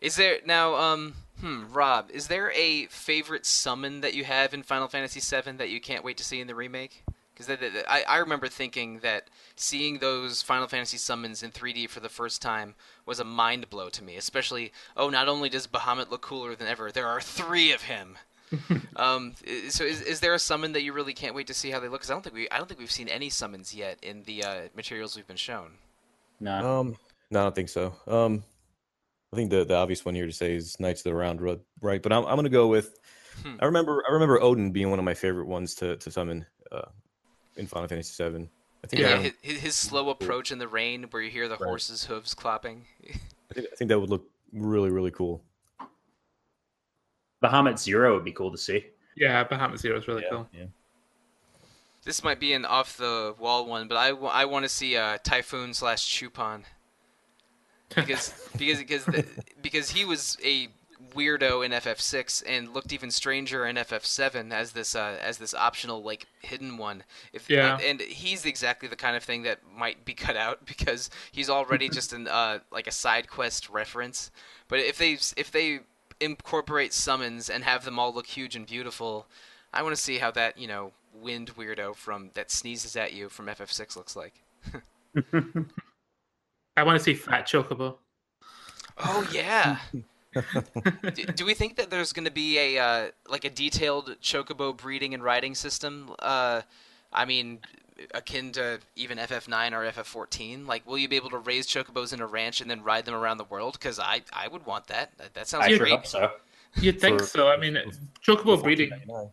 [0.00, 0.74] is there now?
[0.76, 5.52] Um, hmm, Rob, is there a favorite summon that you have in Final Fantasy VII
[5.52, 7.02] that you can't wait to see in the remake?
[7.36, 12.08] Because I, I remember thinking that seeing those Final Fantasy summons in 3D for the
[12.08, 12.74] first time
[13.04, 14.16] was a mind blow to me.
[14.16, 18.16] Especially, oh, not only does Bahamut look cooler than ever, there are three of him.
[18.96, 19.34] um,
[19.68, 21.88] so is, is there a summon that you really can't wait to see how they
[21.88, 22.00] look?
[22.00, 24.44] Because I don't think we I don't think we've seen any summons yet in the
[24.44, 25.72] uh, materials we've been shown.
[26.40, 26.80] No.
[26.80, 26.96] Um,
[27.30, 27.94] no, I don't think so.
[28.06, 28.44] Um,
[29.32, 31.60] I think the, the obvious one here to say is Knights of the Round Road,
[31.80, 32.02] right?
[32.02, 32.98] But I'm I'm gonna go with.
[33.42, 33.56] Hmm.
[33.60, 36.46] I remember I remember Odin being one of my favorite ones to to summon.
[36.70, 36.82] Uh,
[37.56, 38.48] in Final Fantasy VII.
[38.84, 41.66] I think yeah, his, his, slow approach in the rain, where you hear the right.
[41.66, 42.84] horse's hooves clapping.
[43.50, 45.42] I think I think that would look really really cool.
[47.42, 48.86] Bahamut Zero would be cool to see.
[49.16, 50.48] Yeah, Bahamut Zero is really yeah, cool.
[50.52, 50.64] Yeah.
[52.04, 55.18] This might be an off the wall one, but I, I want to see uh,
[55.24, 56.62] Typhon slash Chupon
[57.94, 59.24] because because because the,
[59.62, 60.68] because he was a
[61.14, 66.02] weirdo in FF6 and looked even stranger in FF7 as this uh, as this optional
[66.02, 67.04] like hidden one.
[67.32, 67.78] If yeah.
[67.82, 71.88] and he's exactly the kind of thing that might be cut out because he's already
[71.88, 74.30] just an uh, like a side quest reference.
[74.68, 75.80] But if they if they
[76.20, 79.26] incorporate summons and have them all look huge and beautiful,
[79.72, 83.28] I want to see how that you know wind weirdo from that sneezes at you
[83.28, 84.42] from FF6 looks like.
[86.76, 87.96] I want to see Fat Chocobo.
[88.98, 89.78] Oh yeah.
[91.14, 94.76] do, do we think that there's going to be a uh, like a detailed chocobo
[94.76, 96.10] breeding and riding system?
[96.18, 96.62] Uh,
[97.12, 97.60] I mean,
[98.14, 100.66] akin to even FF9 or FF14.
[100.66, 103.14] Like, will you be able to raise chocobos in a ranch and then ride them
[103.14, 103.74] around the world?
[103.74, 105.16] Because I I would want that.
[105.18, 105.90] That, that sounds I You'd great.
[105.92, 106.30] hope so.
[106.76, 107.48] You'd think For- so.
[107.48, 107.78] I mean,
[108.26, 108.90] chocobo breeding.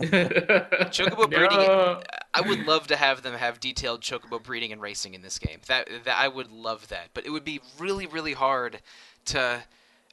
[0.00, 1.58] Chocobo breeding.
[1.58, 2.02] No.
[2.32, 5.60] I would love to have them have detailed chocobo breeding and racing in this game.
[5.66, 8.80] That, that I would love that, but it would be really really hard
[9.26, 9.62] to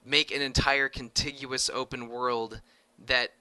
[0.07, 2.61] make an entire contiguous open world
[3.07, 3.31] that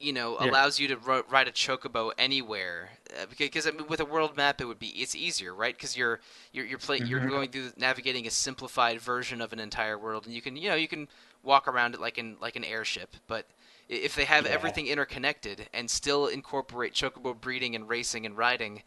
[0.00, 0.52] you know Yeah.
[0.52, 2.90] allows you to ro- ride a chocobo anywhere.
[3.20, 5.76] Uh, because I mean, with a world map, it would be it's easier, right?
[5.76, 6.20] Because you're
[6.52, 7.30] you're you're, play, you're Mhm.
[7.30, 10.76] going through navigating a simplified version of an entire world, and you can you know
[10.76, 11.08] you can
[11.42, 13.46] walk around it like in like an airship, but
[13.88, 14.46] if they have Yeah.
[14.46, 18.82] everything interconnected and still incorporate chocobo breeding and racing and riding,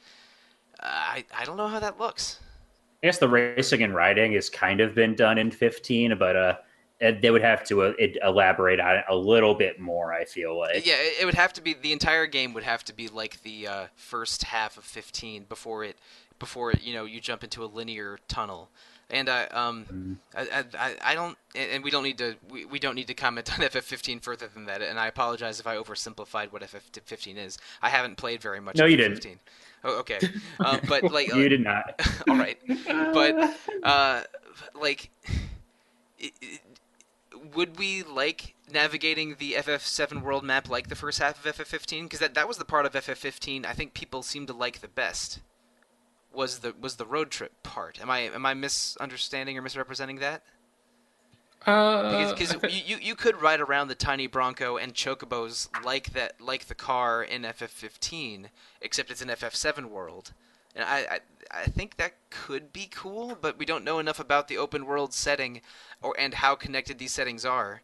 [0.81, 2.39] uh, I I don't know how that looks.
[3.03, 6.57] I guess the racing and riding has kind of been done in 15, but uh,
[7.01, 7.93] they would have to uh,
[8.23, 10.13] elaborate on it a little bit more.
[10.13, 10.85] I feel like.
[10.85, 13.41] Yeah, it, it would have to be the entire game would have to be like
[13.43, 15.97] the uh, first half of 15 before it
[16.39, 18.69] before it, you know you jump into a linear tunnel.
[19.11, 20.15] And I um Mm.
[20.35, 23.13] I, I- I I don't and we don't need to we, we don't need to
[23.13, 24.81] comment on FF15 further than that.
[24.81, 27.57] And I apologize if I oversimplified what FF15 is.
[27.81, 28.77] I haven't played very much.
[28.77, 29.19] No, you FF15.
[29.21, 29.39] didn't.
[29.83, 30.19] Oh, okay.
[30.59, 31.99] Um, but like You did not.
[32.29, 32.57] all right.
[32.87, 34.23] But uh,
[34.79, 35.09] like,
[36.23, 36.59] i i
[37.55, 42.03] would we like navigating the FF7 world map like the first half of FF15?
[42.03, 44.87] Because that that was the part of FF15 I think people seem to like the
[44.87, 45.39] best.
[46.33, 47.99] Was the was the road trip part?
[48.01, 50.43] Am I am I misunderstanding or misrepresenting that?
[51.65, 56.13] Uh, Because thi- you, you you could ride around the tiny Bronco and chocobos like
[56.13, 58.45] that like the car in FF15,
[58.81, 60.33] except it's an FF7 world.
[60.75, 61.19] And I, I
[61.53, 65.13] I think that could be cool, but we don't know enough about the open world
[65.13, 65.61] setting
[66.01, 67.81] or and how connected these settings are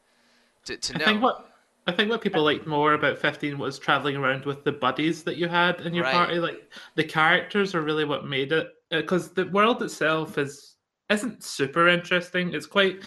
[0.65, 1.49] to, to I think what
[1.85, 5.37] I think what people liked more about 15 was traveling around with the buddies that
[5.37, 6.05] you had in your Right.
[6.05, 6.39] party.
[6.39, 10.75] Like the characters are really what made it uh, because the world itself is
[11.09, 12.53] isn't super interesting.
[12.53, 13.03] It's quite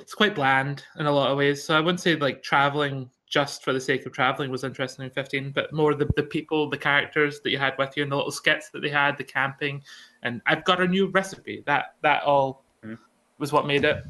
[0.00, 1.64] it's quite bland in a lot of ways.
[1.64, 5.10] So I wouldn't say like traveling just for the sake of traveling was interesting in
[5.10, 8.16] 15, but more the, the people, the characters that you had with you, and the
[8.16, 9.82] little skits that they had, the camping,
[10.22, 11.62] and I've got a new recipe.
[11.66, 12.98] That that all Mhm.
[13.38, 14.04] was what made it.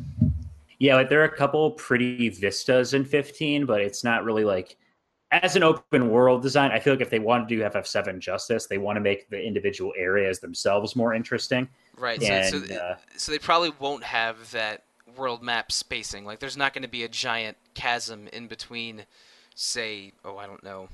[0.79, 4.77] Yeah, like there are a couple pretty vistas in 15, but it's not really like
[5.33, 6.71] as an open world design.
[6.71, 9.43] I feel like if they want to do FF7 justice, they want to make the
[9.43, 11.69] individual areas themselves more interesting.
[11.99, 12.23] right.
[12.23, 14.85] So, And so, uh, so they probably won't have that
[15.17, 16.25] world map spacing.
[16.25, 19.05] Like, there's not going to be a giant chasm in between,
[19.55, 20.89] say, oh, I don't know,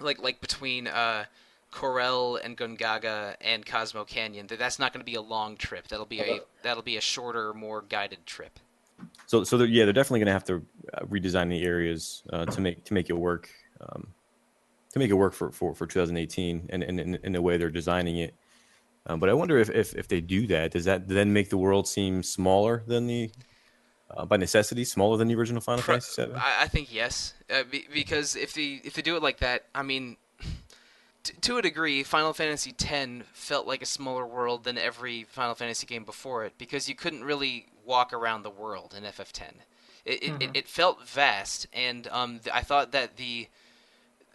[0.00, 1.24] like like between uh,
[1.72, 4.46] Corel and Gongaga and Cosmo Canyon.
[4.48, 5.88] That that's not going to be a long trip.
[5.88, 8.58] That'll be a that'll be a shorter, more guided trip.
[9.26, 10.62] So, so they're, yeah, they're definitely going to have to
[10.94, 13.48] uh, redesign the areas uh, to make to make it work,
[13.80, 14.08] um,
[14.92, 17.70] to make it work for for, for 2018, and and in, in the way they're
[17.70, 18.34] designing it.
[19.06, 21.58] Um, but I wonder if, if if they do that, does that then make the
[21.58, 23.30] world seem smaller than the,
[24.10, 26.34] uh, by necessity, smaller than the original Final Pro- Fantasy VII?
[26.34, 29.64] I, I think yes, uh, be, because if they if they do it like that,
[29.74, 30.18] I mean,
[31.24, 35.56] t- to a degree, Final Fantasy X felt like a smaller world than every Final
[35.56, 39.42] Fantasy game before it because you couldn't really walk around the world in FF10.
[40.04, 43.48] It it, it, it felt vast, and um, th- I thought that the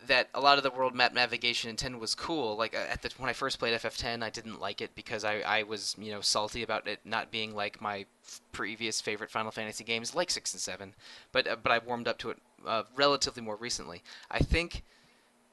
[0.08, 2.56] that a lot of the world map navigation in 10 was cool.
[2.56, 5.40] Like uh, at the when I first played FF10, I didn't like it because I,
[5.40, 8.06] I was you know salty about it not being like my
[8.52, 10.94] previous favorite Final Fantasy games, like six and seven.
[11.32, 14.02] But uh, but I warmed up to it uh, relatively more recently.
[14.32, 14.84] I think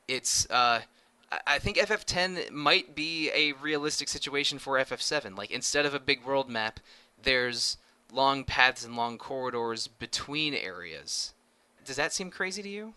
[0.08, 0.80] it's uh,
[1.32, 5.36] I- I think FF10 might be a realistic situation for FF7.
[5.36, 6.80] Like instead of a big world map,
[7.22, 7.76] there's
[8.12, 11.32] long paths and long corridors between areas.
[11.84, 12.94] Does that seem crazy to you?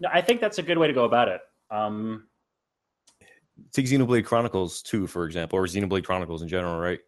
[0.00, 1.40] No, I think that's a good way to go about it.
[1.70, 2.26] Um,
[3.72, 7.00] take Xenoblade Chronicles 2, for example, or Xenoblade Chronicles in general, right?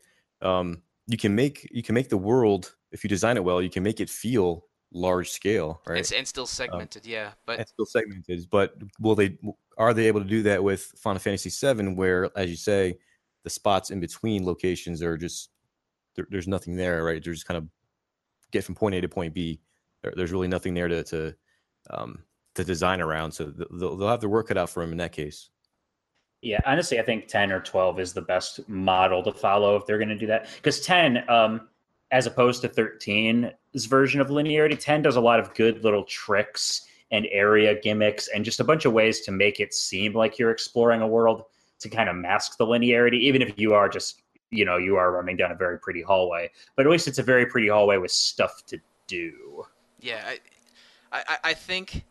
[0.43, 3.70] Um, you can make you can make the world if you design it well, you
[3.70, 5.99] can make it feel large scale, right?
[5.99, 7.32] and, and still segmented, yeah.
[7.47, 8.49] But and still segmented.
[8.51, 9.39] But will they?
[9.76, 12.99] Are they able to do that with Final Fantasy VII, where, as you say,
[13.45, 15.51] the spots in between locations are just
[16.16, 17.22] there, there's nothing there, right?
[17.22, 17.68] They're just kind of
[18.51, 19.61] get from point A to point B.
[20.03, 21.34] There, there's really nothing there to to
[21.91, 22.24] um,
[22.59, 23.33] to design around.
[23.33, 25.49] So they'll, they'll have to work it out for him in that case.
[26.43, 29.99] Yeah, honestly, I think 10 or 12 is the best model to follow if they're
[29.99, 30.49] going to do that.
[30.57, 31.69] Because 10, um,
[32.13, 36.87] as opposed to 13's version of linearity, 10 does a lot of good little tricks
[37.11, 40.51] and area gimmicks and just a bunch of ways to make it seem like you're
[40.51, 41.45] exploring a world
[41.81, 45.13] to kind of mask the linearity, even if you are just you know you are
[45.13, 46.51] running down a very pretty hallway.
[46.77, 49.65] But at least it's a very pretty hallway with stuff to do.
[50.01, 50.35] Yeah,
[51.13, 52.05] I, I, I think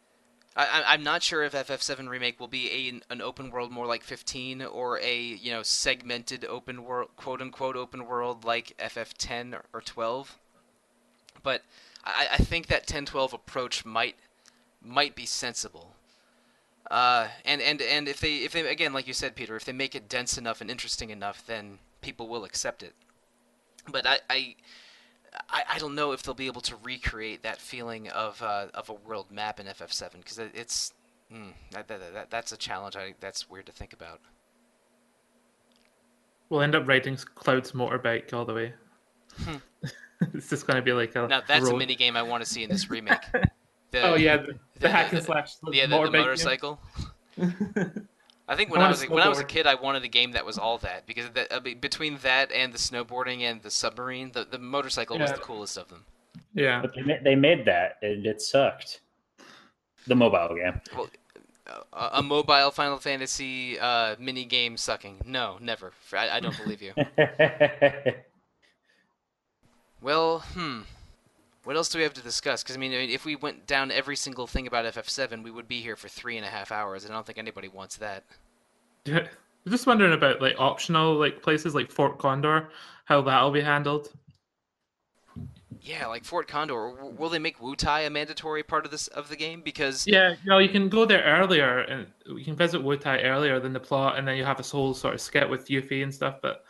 [0.57, 4.03] I, I'm not sure if FF7 remake will be a, an open world more like
[4.03, 9.65] 15 or a you know segmented open world, quote unquote open world like FF10 or,
[9.71, 10.37] or 12.
[11.43, 11.61] But
[12.03, 14.15] I, I think that 10-12 approach might
[14.81, 15.93] might be sensible.
[16.89, 19.73] Uh, and, and and if they if they again like you said Peter if they
[19.73, 22.93] make it dense enough and interesting enough then people will accept it.
[23.91, 24.55] But I, I
[25.49, 28.89] I, I don't know if they'll be able to recreate that feeling of uh, of
[28.89, 30.93] a world map in FF7 because it, it's
[31.33, 32.95] mm, that, that, that, that's a challenge.
[32.95, 34.19] I, that's weird to think about.
[36.49, 38.73] We'll end up riding Cloud's motorbike all the way.
[39.43, 39.55] Hmm.
[40.33, 41.27] it's just going to be like a.
[41.27, 41.75] Now that's road.
[41.75, 43.21] a mini game I want to see in this remake.
[43.91, 45.55] The, oh yeah, the, the, the- hack and the- slash.
[45.71, 46.21] yeah, the, the motorbike game.
[46.21, 46.79] motorcycle.
[48.47, 50.07] I think when I I, was a when I was a kid, I wanted a
[50.07, 53.69] game that was all that because that, uh, between that and the snowboarding and the
[53.69, 56.05] submarine, the, the motorcycle was the coolest of them.
[56.53, 56.81] yeah.
[56.81, 59.01] But they, ma- they made that and it sucked.
[60.07, 60.79] The mobile game.
[61.91, 65.17] Uh, a mobile Final Fantasy uh, mini game sucking?
[65.25, 65.91] No, never.
[66.13, 66.93] I, I don't believe you.
[70.01, 70.81] Well, hmm.
[71.67, 72.63] What else do we have to discuss?
[72.63, 75.81] Because I mean, if we went down every single thing about FF7, we would be
[75.81, 78.23] here for three and a half hours, and I don't think anybody wants that.
[79.05, 79.27] I'm
[79.67, 82.69] just wondering about like optional like places like Fort Condor,
[83.03, 84.13] how that'll be handled.
[85.81, 86.89] Yeah, like Fort Condor.
[87.03, 89.59] Will they make Wutai a mandatory part of this of the game?
[89.59, 93.73] Because Yeah, no, you can go there earlier and you can visit Wutai earlier than
[93.73, 96.37] the plot, and then you have this whole sort of skit with Yuffie and stuff.
[96.41, 96.63] But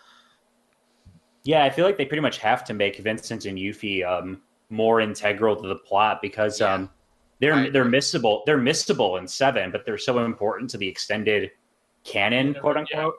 [1.43, 5.01] yeah, I feel like they pretty much have to make Vincent and Yuffie um, more
[5.01, 6.73] integral to the plot because Yeah.
[6.73, 6.89] um,
[7.39, 8.45] they're I they're missable.
[8.45, 11.51] They're missable in seven, but they're so important to the extended
[12.03, 13.15] canon, Yeah, quote unquote.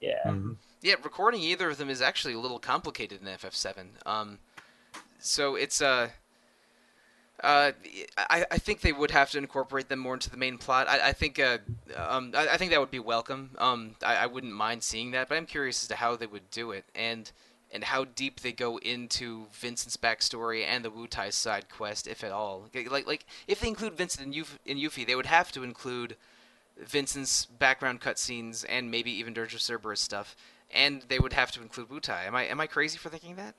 [0.00, 0.22] Yeah.
[0.24, 0.56] Mhm.
[0.80, 3.88] yeah, recording either of them is actually a little complicated in FF7.
[4.06, 4.38] Um,
[5.18, 6.08] so it's uh,
[7.44, 7.72] uh,
[8.16, 10.88] I, I think they would have to incorporate them more into the main plot.
[10.88, 11.58] I, I think uh,
[11.96, 13.50] um, I, I think that would be welcome.
[13.58, 16.50] Um, I, I wouldn't mind seeing that, but I'm curious as to how they would
[16.50, 17.30] do it and
[17.70, 22.32] and how deep they go into Vincent's backstory and the Wutai side quest, if at
[22.32, 22.68] all.
[22.74, 26.16] Like like if they include Vincent and Yuf- in Yuffie, they would have to include
[26.78, 30.36] Vincent's background cutscenes and maybe even Dirge of Cerberus stuff,
[30.72, 32.26] and they would have to include Wutai.
[32.26, 33.54] Am I am I crazy for thinking that?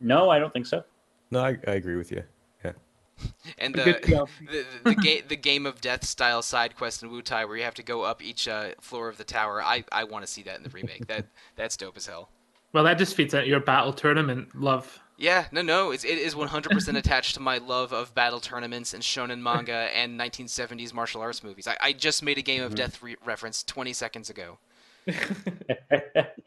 [0.00, 0.84] No, I don't think so.
[1.30, 2.22] No, I, I agree with you.
[2.64, 2.72] Yeah.
[3.58, 7.48] and the the the, the, ga- the game of death style side quest in Wutai
[7.48, 9.62] where you have to go up each uh, floor of the tower.
[9.62, 11.06] I, I want to see that in the remake.
[11.08, 11.26] that
[11.56, 12.28] that's dope as hell.
[12.72, 15.00] Well, that just feeds into your battle tournament love.
[15.16, 19.02] Yeah, no, no, it's, it is 100% attached to my love of battle tournaments and
[19.02, 21.66] shonen manga and 1970s martial arts movies.
[21.66, 22.74] I, I just made a Game of Mhm.
[22.74, 24.58] Death re- reference 20 seconds ago.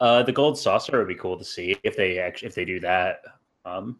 [0.00, 2.80] uh, the gold saucer would be cool to see if they actually if they do
[2.80, 3.22] that.
[3.64, 3.98] Um,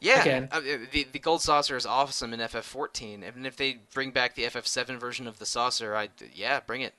[0.00, 4.34] Yeah, uh, the the gold saucer is awesome in FF14, and if they bring back
[4.34, 6.94] the FF7 version of the saucer, I yeah, bring it.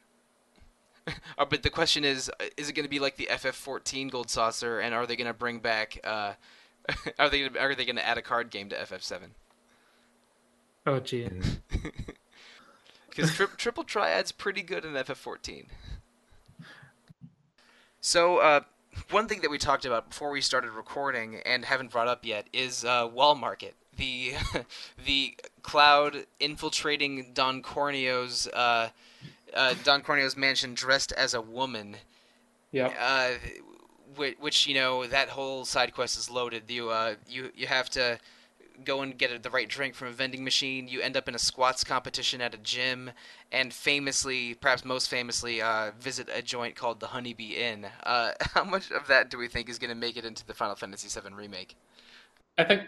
[1.37, 4.29] uh, but the question is, uh, is it going to be like the FF14 gold
[4.29, 5.99] saucer, and are they going to bring back?
[6.03, 6.33] Uh,
[7.19, 9.19] are they gonna, are they going to add a card game to FF7?
[10.87, 11.27] Oh gee.
[13.09, 15.65] Because tri- triple triad's pretty good in FF14.
[18.01, 18.61] So, uh,
[19.09, 22.47] one thing that we talked about before we started recording and haven't brought up yet
[22.53, 24.33] is uh, Wall Market, the
[25.05, 28.89] the cloud infiltrating Don Corneo's uh,
[29.55, 31.97] uh, Don Corneo's mansion dressed as a woman.
[32.71, 32.93] Yep.
[32.99, 33.29] Uh,
[34.15, 36.63] which, which you know that whole side quest is loaded.
[36.69, 38.19] You uh, you you have to
[38.83, 40.87] go and get the right drink from a vending machine.
[40.87, 43.11] You end up in a squats competition at a gym,
[43.51, 47.87] and famously, perhaps most famously, uh, visit a joint called the Honeybee Inn.
[48.03, 50.53] Uh, how much of that do we think is going to make it into the
[50.53, 51.75] Final Fantasy VII remake?
[52.57, 52.83] I think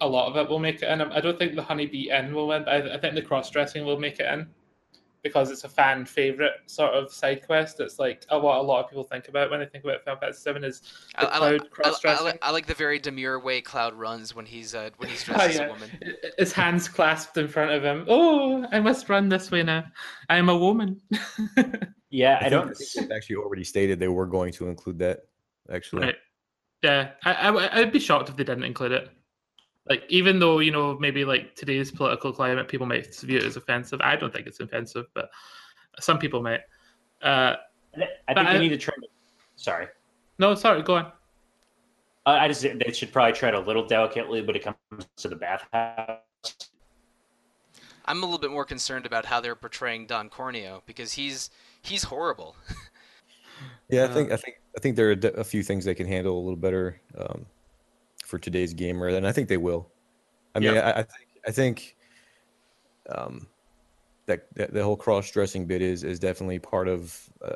[0.00, 1.00] a lot of it will make it in.
[1.00, 2.64] I don't think the Honeybee Inn will win.
[2.68, 4.48] I, I think the cross dressing will make it in
[5.22, 7.80] because it's a fan favorite sort of side quest.
[7.80, 10.20] It's like uh, what a lot of people think about when they think about Final
[10.20, 10.82] Fantasy Seven is
[11.16, 12.38] I, the I, cloud like- I, cross I, dressing.
[12.42, 15.46] I like the very demure way Cloud runs when he's uh, when he's dressed Oh,
[15.46, 15.90] as a woman.
[16.38, 18.04] His hands clasped in front of him.
[18.08, 19.84] Oh, I must run this way now.
[20.28, 21.00] I am a woman.
[22.10, 22.76] yeah, I, don't.
[22.76, 25.20] think they've actually already stated they were going to include that.
[25.70, 26.16] Actually, Right.
[26.82, 29.10] Yeah, I, I, I'd be shocked if they didn't include it.
[29.88, 33.56] Like, even though you know maybe like today's political climate, people might view it as
[33.56, 34.00] offensive.
[34.02, 35.30] I don't think it's offensive, but
[36.00, 36.60] some people might.
[37.22, 37.54] Uh,
[37.94, 38.94] I think they I- need to try.
[39.56, 39.86] Sorry,
[40.38, 41.12] no, sorry, go on.
[42.26, 45.36] I I just they should probably tread a little delicately when it comes to the
[45.36, 46.18] bathhouse.
[48.08, 51.50] I'm a little bit more concerned about how they're portraying Don Corneo because he's
[51.82, 52.56] he's horrible.
[53.88, 56.06] Yeah, I Uh, think I think I think there are a few things they can
[56.08, 57.46] handle a little better um,
[58.26, 59.88] for today's gamer, and I think they will.
[60.54, 60.92] I mean, Yeah.
[60.96, 61.96] I, I think I think
[63.08, 63.46] um,
[64.26, 67.54] that, that the whole cross dressing bit is is definitely part of uh,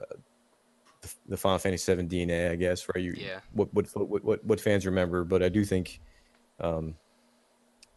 [1.01, 2.87] the, the Final Fantasy VII DNA, I guess.
[2.89, 3.03] Right?
[3.03, 3.41] You, Yeah.
[3.53, 6.01] What what what what what fans remember, but I do think
[6.61, 6.95] um,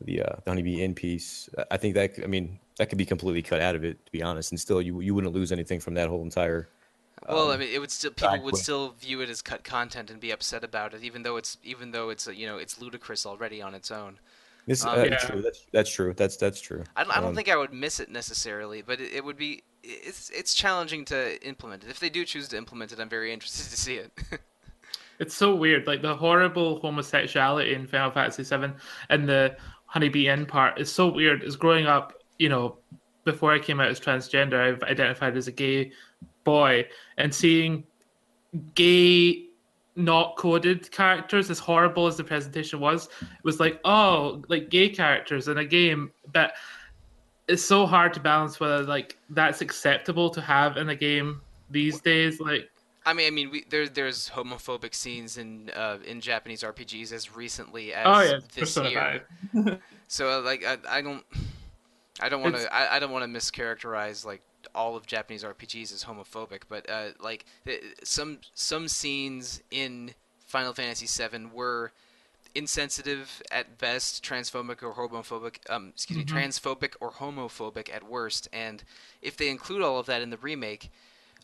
[0.01, 1.49] the uh, the Honeybee Inn piece.
[1.69, 4.23] I think that I mean that could be completely cut out of it, to be
[4.23, 6.69] honest, and still you you wouldn't lose anything from that whole entire.
[7.27, 8.57] Well, I um, mean, it would still people would quest.
[8.57, 11.91] still view it as cut content and be upset about it, even though it's even
[11.91, 14.19] though it's uh, you know it's ludicrous already on its own.
[14.65, 15.17] This, Um, uh, Yeah.
[15.17, 15.41] true.
[15.41, 16.13] That's that's true.
[16.13, 16.87] That's that's true.
[16.95, 19.37] I don't, I don't Um, think I would miss it necessarily, but it, it would
[19.37, 21.89] be it's it's challenging to implement it.
[21.89, 24.11] If they do choose to implement it, I'm very interested to see it.
[25.19, 25.87] It's so weird.
[25.87, 28.73] Like the horrible homosexuality in Final Fantasy VII
[29.09, 31.43] and the Honeybee Inn part is so weird.
[31.43, 32.79] Is growing up, you know,
[33.23, 35.91] before I came out as transgender, I've identified as a gay
[36.43, 36.87] boy,
[37.17, 37.83] and seeing
[38.75, 39.45] gay
[39.95, 44.89] not coded characters as horrible as the presentation was it was like oh like gay
[44.89, 46.53] characters in a game but
[47.47, 52.01] it's so hard to balance whether like that's acceptable to have in a game these
[52.01, 52.69] days like
[53.05, 57.35] I mean, I mean, we, there there's homophobic scenes in uh, in Japanese RPGs as
[57.35, 59.79] recently as oh yeah this year.
[60.07, 61.23] So like I, I don't
[62.21, 64.41] I don't want to I, I don't want to mischaracterize like
[64.75, 70.13] all of Japanese RPGs is homophobic, but uh, like th- some some scenes in
[70.45, 71.91] Final Fantasy VII were
[72.55, 75.57] insensitive at best, transphobic or homophobic.
[75.69, 76.35] Um, excuse Mhm.
[76.35, 78.47] me, transphobic or homophobic at worst.
[78.53, 78.83] And
[79.21, 80.91] if they include all of that in the remake,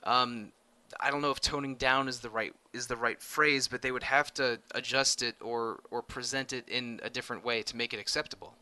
[0.03, 0.51] um,
[0.99, 3.91] I don't know if toning down is the right is the right phrase, but they
[3.91, 7.93] would have to adjust it or or present it in a different way to make
[7.93, 8.55] it acceptable.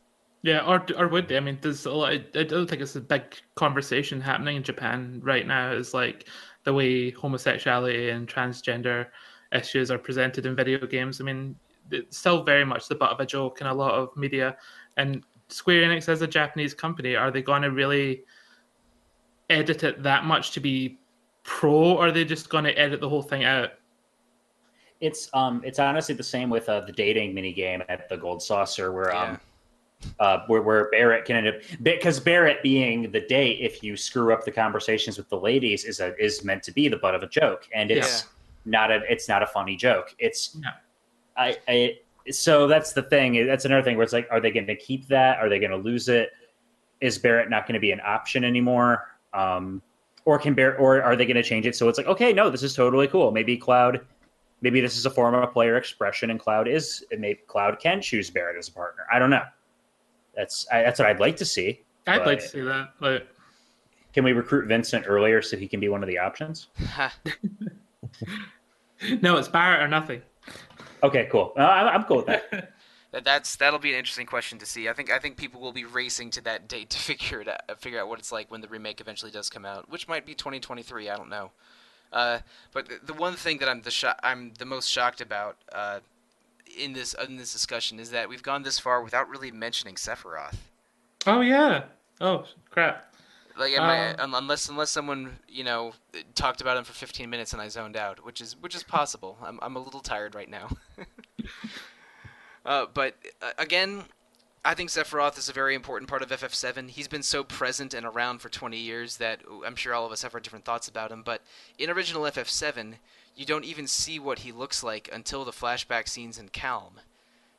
[0.44, 1.38] Yeah, or or would they?
[1.38, 2.14] I mean, there's a lot.
[2.14, 3.24] I don't think it's a big
[3.56, 5.72] conversation happening in Japan right now.
[5.72, 6.30] Is like
[6.64, 9.08] the way homosexuality and transgender
[9.52, 11.20] issues are presented in video games.
[11.20, 11.56] I mean,
[11.92, 14.58] it's still very much the butt of a joke in a lot of media.
[14.98, 18.24] And Square Enix, as a Japanese company, are they going to really
[19.50, 21.00] edit it that much to be
[21.44, 23.72] pro, or are they just going to edit the whole thing out?
[25.00, 28.42] It's um, it's honestly the same with uh, the dating mini game at the Gold
[28.42, 29.40] Saucer, where um,
[30.20, 34.34] uh, where, where Barrett can end up because Barrett being the date, if you screw
[34.34, 37.24] up the conversations with the ladies, is a is meant to be the butt of
[37.24, 38.26] a joke, and it's
[38.66, 40.16] not a it's not a funny joke.
[40.20, 40.72] It's Yeah.
[41.36, 41.98] I, I
[42.32, 43.46] so that's the thing.
[43.48, 45.38] That's another thing where it's like, are they going to keep that?
[45.40, 46.32] Are they going to lose it?
[47.00, 49.08] Is Barrett not going to be an option anymore?
[49.34, 49.82] Um,
[50.26, 52.50] or can Barrett, or are they going to change it so it's like, okay, no,
[52.50, 53.32] this is totally cool.
[53.32, 54.02] Maybe Cloud,
[54.62, 58.30] maybe this is a form of player expression, and Cloud is maybe Cloud can choose
[58.30, 59.04] Barrett as a partner.
[59.12, 59.44] I don't know.
[60.38, 61.82] That's I, that's what I'd like to see.
[62.06, 62.92] I'd like to see that.
[63.02, 63.28] but
[64.14, 66.68] Can we recruit Vincent earlier so he can be one of the options?
[69.22, 70.22] No, it's Barrett or nothing.
[71.04, 71.54] Okay, cool.
[71.56, 72.74] Uh, I'm I'm cool with that.
[73.14, 74.90] That, that's that'll be an interesting question to see.
[74.90, 77.80] I think I think people will be racing to that date to figure it out,
[77.80, 80.34] figure out what it's like when the remake eventually does come out, which might be
[80.34, 81.10] 2023.
[81.10, 81.52] I don't know.
[82.12, 82.40] Uh,
[82.74, 86.00] but the, the one thing that I'm the sho- I'm the most shocked about uh,
[86.78, 90.56] in this in this discussion is that we've gone this far without really mentioning Sephiroth.
[91.26, 91.84] Oh yeah.
[92.22, 93.14] Oh crap.
[93.58, 95.94] Like I, Um, un- unless unless someone you know
[96.36, 99.38] talked about him for 15 minutes and I zoned out, which is which is possible.
[99.44, 100.70] I'm I'm a little tired right now.
[102.66, 104.04] uh, but uh, again,
[104.64, 106.90] I think Sephiroth is a very important part of FF7.
[106.90, 110.24] He's been so present and around for 20 years that I'm sure all of us
[110.24, 111.22] have our different thoughts about him.
[111.24, 111.42] But
[111.78, 112.96] in original FF7,
[113.38, 116.94] you don't even see what he looks like until the flashback scenes in Kalm.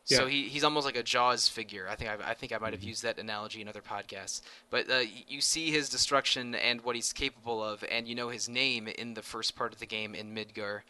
[0.05, 0.30] So Yeah.
[0.30, 1.86] he, he's almost like a Jaws figure.
[1.88, 4.40] I think I, I think I might have used that analogy in other podcasts.
[4.70, 8.48] But uh, you see his destruction and what he's capable of, and you know his
[8.48, 10.80] name in the first part of the game in Midgar,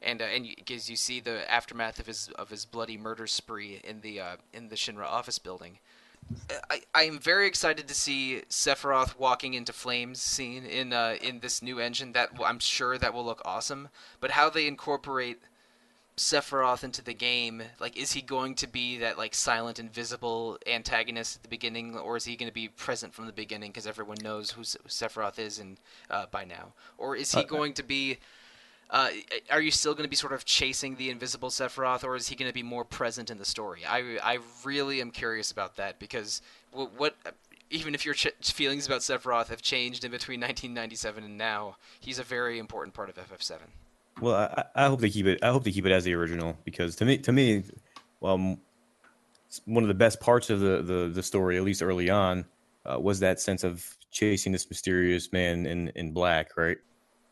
[0.00, 3.80] and uh, and because you see the aftermath of his of his bloody murder spree
[3.82, 5.78] in the uh, in the Shinra office building.
[6.70, 11.40] I, I am very excited to see Sephiroth walking into flames scene in uh, in
[11.40, 12.12] this new engine.
[12.12, 13.88] That I'm sure that will look awesome.
[14.20, 15.40] But how they incorporate
[16.16, 21.36] Sephiroth into the game, like, is he going to be that like silent, invisible antagonist
[21.36, 24.18] at the beginning, or is he going to be present from the beginning because everyone
[24.22, 25.78] knows who Sephiroth is and
[26.10, 28.18] uh, by now, or is he Uh, going to be?
[28.88, 29.10] Uh,
[29.50, 32.36] are you still going to be sort of chasing the invisible Sephiroth, or is he
[32.36, 33.80] going to be more present in the story?
[33.86, 36.40] I, I really am curious about that because
[36.70, 37.16] what, what
[37.70, 42.18] even if your ch- feelings about Sephiroth have changed in between 1997 and now, he's
[42.18, 43.58] a very important part of FF7.
[44.20, 45.42] Well, I, I hope they keep it.
[45.42, 47.64] I hope they keep it as the original because to me, to me,
[48.22, 48.58] um,
[49.64, 52.46] one of the best parts of the the, the story, at least early on,
[52.84, 56.78] uh, was that sense of chasing this mysterious man in in black, right?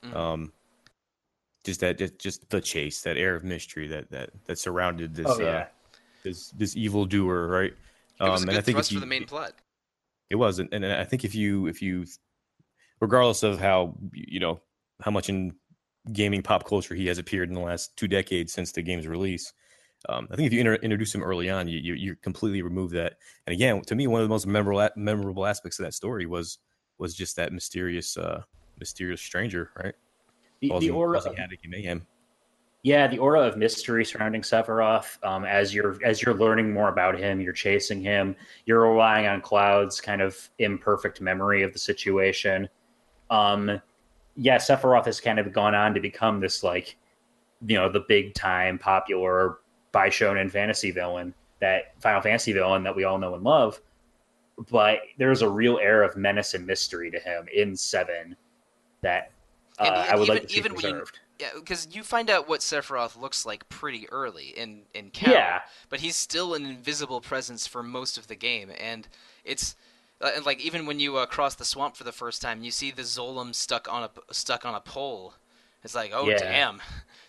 [0.04, 0.14] Mhm.
[0.14, 0.52] Um,
[1.64, 5.26] just that just, just the chase, that air of mystery that that that surrounded this
[5.28, 5.46] Oh, yeah.
[5.46, 5.64] uh,
[6.22, 7.72] this this evil doer, right?
[8.20, 9.54] It was Um, a and I think if thrust for the main plot.
[10.30, 12.06] It was, and, and I think if you if you,
[13.00, 14.60] regardless of how you know
[15.00, 15.54] how much in
[16.12, 19.52] gaming pop culture he has appeared in the last two decades since the game's release,
[20.08, 22.90] um, I think if you inter- introduce him early on, you, you you completely remove
[22.92, 23.14] that.
[23.46, 26.58] And again, to me, one of the most memorable memorable aspects of that story was
[26.98, 28.42] was just that mysterious uh
[28.78, 29.94] mysterious stranger, right?
[30.68, 32.06] The, the aura, havoc and mayhem.
[32.82, 35.22] yeah, the aura of mystery surrounding Sephiroth.
[35.24, 38.36] Um, as you're as you're learning more about him, you're chasing him.
[38.66, 42.68] You're relying on Cloud's kind of imperfect memory of the situation.
[43.30, 43.80] Um,
[44.36, 46.96] yeah, Sephiroth has kind of gone on to become this like,
[47.66, 49.58] you know, the big time popular
[49.92, 53.80] by shonen fantasy villain, that Final Fantasy villain that we all know and love.
[54.70, 58.36] But there's a real air of menace and mystery to him in Seven
[59.02, 59.30] that
[59.78, 61.18] uh, And- I would even- like to even when you- preserved.
[61.40, 65.62] Yeah, because you find out what Sephiroth looks like pretty early in in Count, Yeah.
[65.88, 69.08] but he's still an invisible presence for most of the game, and
[69.44, 69.74] it's
[70.20, 72.70] uh, and like even when you uh, cross the swamp for the first time, you
[72.70, 75.34] see the Zolom stuck on a stuck on a pole.
[75.82, 76.38] It's like, oh Yeah.
[76.38, 76.80] damn,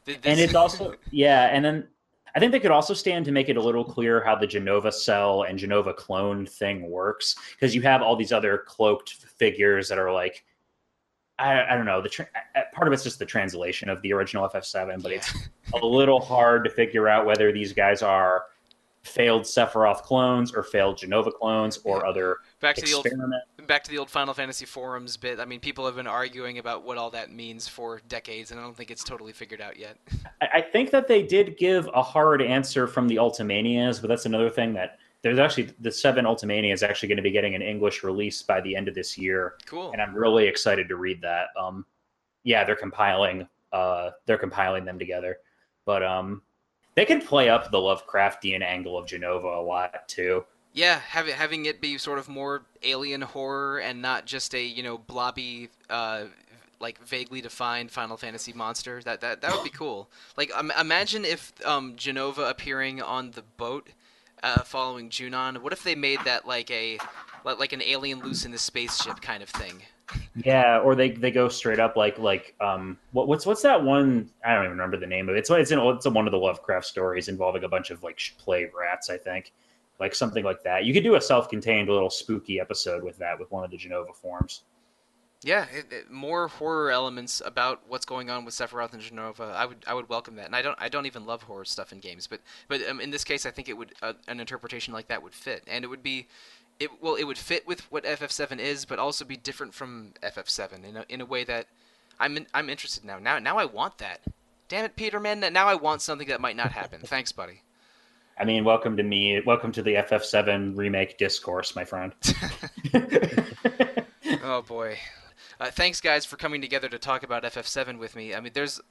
[0.05, 1.87] Th- and it's also yeah and then
[2.35, 4.91] i think they could also stand to make it a little clear how the genova
[4.91, 9.97] cell and genova clone thing works because you have all these other cloaked figures that
[9.97, 10.45] are like
[11.39, 12.27] i, I don't know the tra-
[12.73, 15.33] part of it's just the translation of the original ff7 but it's
[15.73, 18.45] a little hard to figure out whether these guys are
[19.03, 22.09] failed sephiroth clones or failed genova clones or Yeah.
[22.09, 23.05] other back to the old
[23.67, 25.39] back to the old Final Fantasy forums bit.
[25.39, 28.63] I mean, people have been arguing about what all that means for decades, and I
[28.63, 29.97] don't think it's totally figured out yet.
[30.41, 34.25] I I think that they did give a hard answer from the Ultimanias, but that's
[34.25, 37.63] another thing that there's actually the seven Ultimania is actually going to be getting an
[37.63, 39.91] English release by the end of this year, Cool.
[39.91, 41.47] and I'm really excited to read that.
[41.59, 41.83] Um,
[42.43, 45.39] yeah, they're compiling, uh, they're compiling them together,
[45.83, 46.43] but um,
[46.93, 50.45] they can play up the Lovecraftian angle of Genova a lot too.
[50.73, 54.83] Yeah, having having it be sort of more alien horror and not just a you
[54.83, 56.25] know blobby, uh,
[56.79, 59.01] like vaguely defined Final Fantasy monster.
[59.01, 60.07] That that that would be cool.
[60.37, 63.89] Like um, imagine if um, Genova appearing on the boat,
[64.45, 65.57] uh, following Junon.
[65.57, 66.99] What if they made that like a
[67.43, 69.81] like, an alien loose in the spaceship kind of thing?
[70.35, 74.29] Yeah, or they they go straight up like like um what, what's what's that one?
[74.45, 75.39] I don't even remember the name of it.
[75.39, 78.71] It's it's in it's one of the Lovecraft stories involving a bunch of like plague
[78.75, 79.51] rats, I think,
[79.99, 80.85] like something like that.
[80.85, 84.13] You could do a self-contained little spooky episode with that with one of the Genova
[84.13, 84.61] forms.
[85.45, 89.43] Yeah, it, it, more horror elements about what's going on with Sephiroth and Genova.
[89.55, 90.47] I would I would welcome that.
[90.47, 93.11] And I don't I don't even love horror stuff in games, but but um, in
[93.11, 95.87] this case, I think it would uh, an interpretation like that would fit, and it
[95.87, 96.27] would be.
[96.77, 100.83] It, well, it would fit with what FF7 is, but also be different from FF7
[100.83, 101.67] in a, in a way that
[102.19, 103.17] I'm in, I'm interested now.
[103.17, 104.21] Now now I want that.
[104.67, 105.41] Damn it, Peter, man!
[105.53, 107.01] Now I want something that might not happen.
[107.05, 107.61] Thanks, buddy.
[108.37, 109.39] I mean, welcome to me.
[109.45, 112.13] Welcome to the FF7 remake discourse, my friend.
[114.43, 114.97] oh boy.
[115.59, 118.35] Uh, thanks, guys, for coming together to talk about FF7 with me.
[118.35, 118.81] I mean, there's,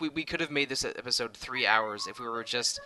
[0.00, 2.80] we, we could have made this episode three hours if we were just,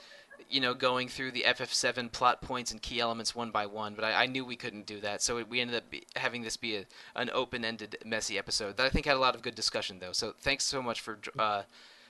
[0.48, 3.94] you know, going through the FF7 plot points and key elements one by one.
[3.94, 6.56] But I, I knew we couldn't do that, so we ended up be, having this
[6.56, 6.84] be a,
[7.14, 10.12] an open-ended, messy episode that I think had a lot of good discussion, though.
[10.12, 11.62] So thanks so much for uh,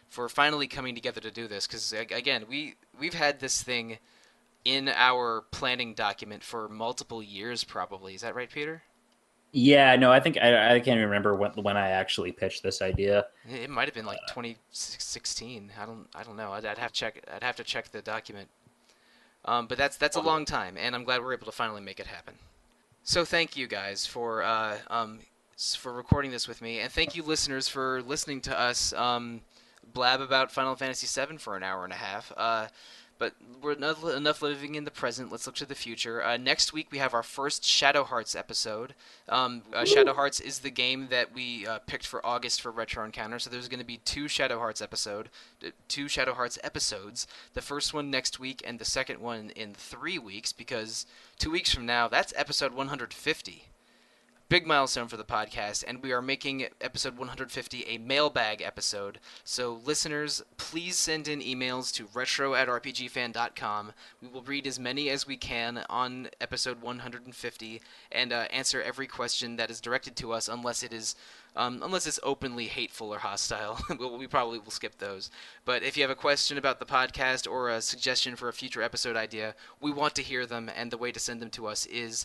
[0.08, 3.98] for finally coming together to do this, because again, we we've had this thing
[4.64, 8.14] in our planning document for multiple years, probably.
[8.14, 8.82] Is that right, Peter?
[9.52, 12.82] Yeah, no, I think I, I can't even remember when when I actually pitched this
[12.82, 13.26] idea.
[13.48, 15.72] It might have been like 2016.
[15.80, 16.06] I don't.
[16.14, 16.52] I don't know.
[16.52, 17.24] I'd, I'd have to check.
[17.32, 18.48] I'd have to check the document.
[19.44, 21.98] Um, but that's that's a long time, and I'm glad we're able to finally make
[21.98, 22.34] it happen.
[23.02, 25.20] So thank you guys for uh, um,
[25.56, 29.40] for recording this with me, and thank you listeners for listening to us um,
[29.92, 32.32] blab about Final Fantasy VII for an hour and a half.
[32.36, 32.66] Uh,
[33.20, 35.30] but we're enough, enough living in the present.
[35.30, 36.24] Let's look to the future.
[36.24, 38.94] Uh, next week we have our first Shadow Hearts episode.
[39.28, 43.04] Um, uh, Shadow Hearts is the game that we uh, picked for August for Retro
[43.04, 43.38] Encounter.
[43.38, 45.28] So there's going to be two Shadow Hearts episode,
[45.86, 47.26] two Shadow Hearts episodes.
[47.52, 50.52] The first one next week, and the second one in three weeks.
[50.52, 51.04] Because
[51.38, 53.64] two weeks from now, that's episode 150
[54.50, 59.20] big milestone for the podcast, and we are making episode 150 a mailbag episode.
[59.44, 63.92] So, listeners, please send in emails to retro at rpgfan.com.
[64.20, 69.06] We will read as many as we can on episode 150 and uh, answer every
[69.06, 71.14] question that is directed to us, unless it is.
[71.56, 75.32] Um, unless it's openly hateful or hostile, we we probably will skip those.
[75.64, 78.82] But if you have a question about the podcast or a suggestion for a future
[78.82, 81.86] episode idea, we want to hear them, and the way to send them to us
[81.86, 82.24] is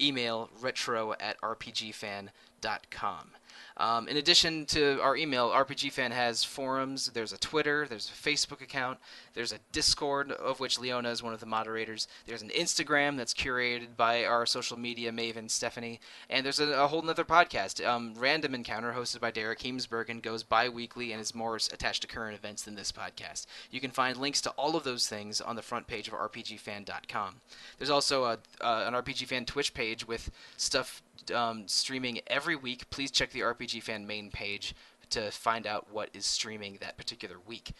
[0.00, 3.30] email retro at rpgfan.com.
[3.76, 7.10] Um, in addition to our email, RPG Fan has forums.
[7.12, 7.86] There's a Twitter.
[7.88, 8.98] There's a Facebook account.
[9.34, 12.06] There's a Discord of which Leona is one of the moderators.
[12.26, 16.86] There's an Instagram that's curated by our social media maven Stephanie, and there's a, a
[16.86, 21.34] whole other podcast, um, Random Encounter, hosted by Derek Heemsbergen, and goes bi-weekly and is
[21.34, 23.46] more attached to current events than this podcast.
[23.70, 27.40] You can find links to all of those things on the front page of RPGFan.com.
[27.78, 32.88] There's also a, uh, an RPG Fan Twitch page with stuff um, streaming every week.
[32.90, 34.74] Please check the RPG Fan main page
[35.10, 37.72] to find out what is streaming that particular week.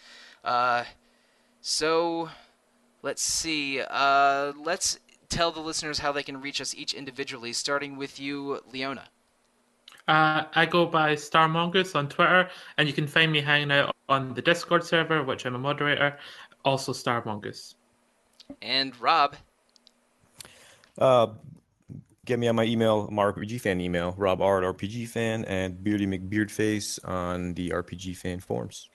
[0.45, 0.85] Uh,
[1.61, 2.29] so,
[3.03, 3.81] let's see.
[3.81, 4.99] Uh, let's
[5.29, 9.05] tell the listeners how they can reach us each individually, starting with you, Leona.
[10.09, 13.95] Uh, I go by Star Mongoose on Twitter, and you can find me hanging out
[14.09, 16.19] on the Discord server, which I'm a moderator,
[16.65, 17.77] also Star Mongoose.
[18.61, 19.37] And Rob.
[20.99, 21.29] Uh,
[22.25, 25.83] get me on my email, my RPG fan email, Rob R at RPG fan, and
[25.83, 28.89] Beardy McBeardface on the RPG fan forums.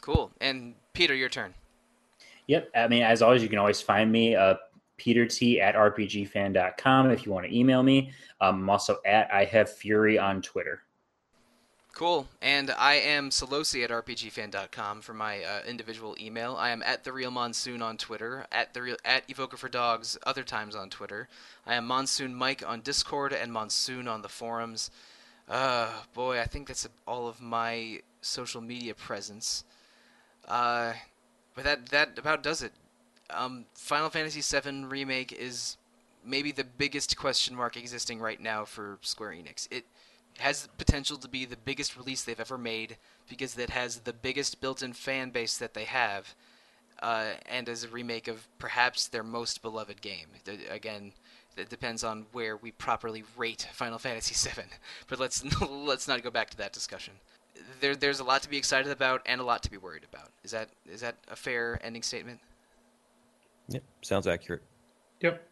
[0.00, 0.32] Cool.
[0.40, 1.54] And Peter, your turn.
[2.46, 2.70] Yep.
[2.74, 4.54] I mean, as always, you can always find me, uh,
[4.96, 8.12] Peter T at RPGfan.com if you want to email me.
[8.40, 10.82] Um, I'm also at I Have Fury on Twitter.
[11.96, 12.28] Cool.
[12.42, 16.54] And I am Solosi at RPGFan.com for my uh, individual email.
[16.54, 20.18] I am at the Real Monsoon on Twitter, at the real at Evoker for Dogs
[20.26, 21.26] other times on Twitter.
[21.66, 24.90] I am Monsoon Mike on Discord and Monsoon on the forums.
[25.48, 29.64] Uh, boy, I think that's all of my social media presence.
[30.46, 30.92] Uh,
[31.54, 32.72] but that that about does it.
[33.30, 35.78] Um, Final Fantasy VII Remake is
[36.22, 39.66] maybe the biggest question mark existing right now for Square Enix.
[39.70, 39.86] It
[40.38, 42.96] has the potential to be the biggest release they've ever made
[43.28, 46.34] because it has the biggest built-in fan base that they have,
[47.02, 50.28] uh, and as a remake of perhaps their most beloved game.
[50.70, 51.12] Again,
[51.56, 54.68] it depends on where we properly rate Final Fantasy VII,
[55.08, 57.14] but let's let's not go back to that discussion.
[57.80, 60.30] There, there's a lot to be excited about and a lot to be worried about.
[60.44, 62.40] Is that is that a fair ending statement?
[63.68, 64.62] Yep, sounds accurate.
[65.20, 65.42] Yep,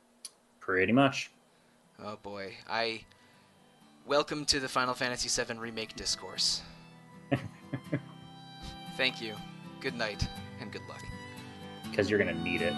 [0.61, 1.31] pretty much.
[2.03, 3.05] Oh boy, I
[4.07, 6.61] Welcome to the Final Fantasy VII Remake Discourse.
[8.99, 9.35] Thank you.
[9.81, 10.29] Good night,
[10.61, 11.03] and good luck.
[11.91, 12.75] Because you're going to need it.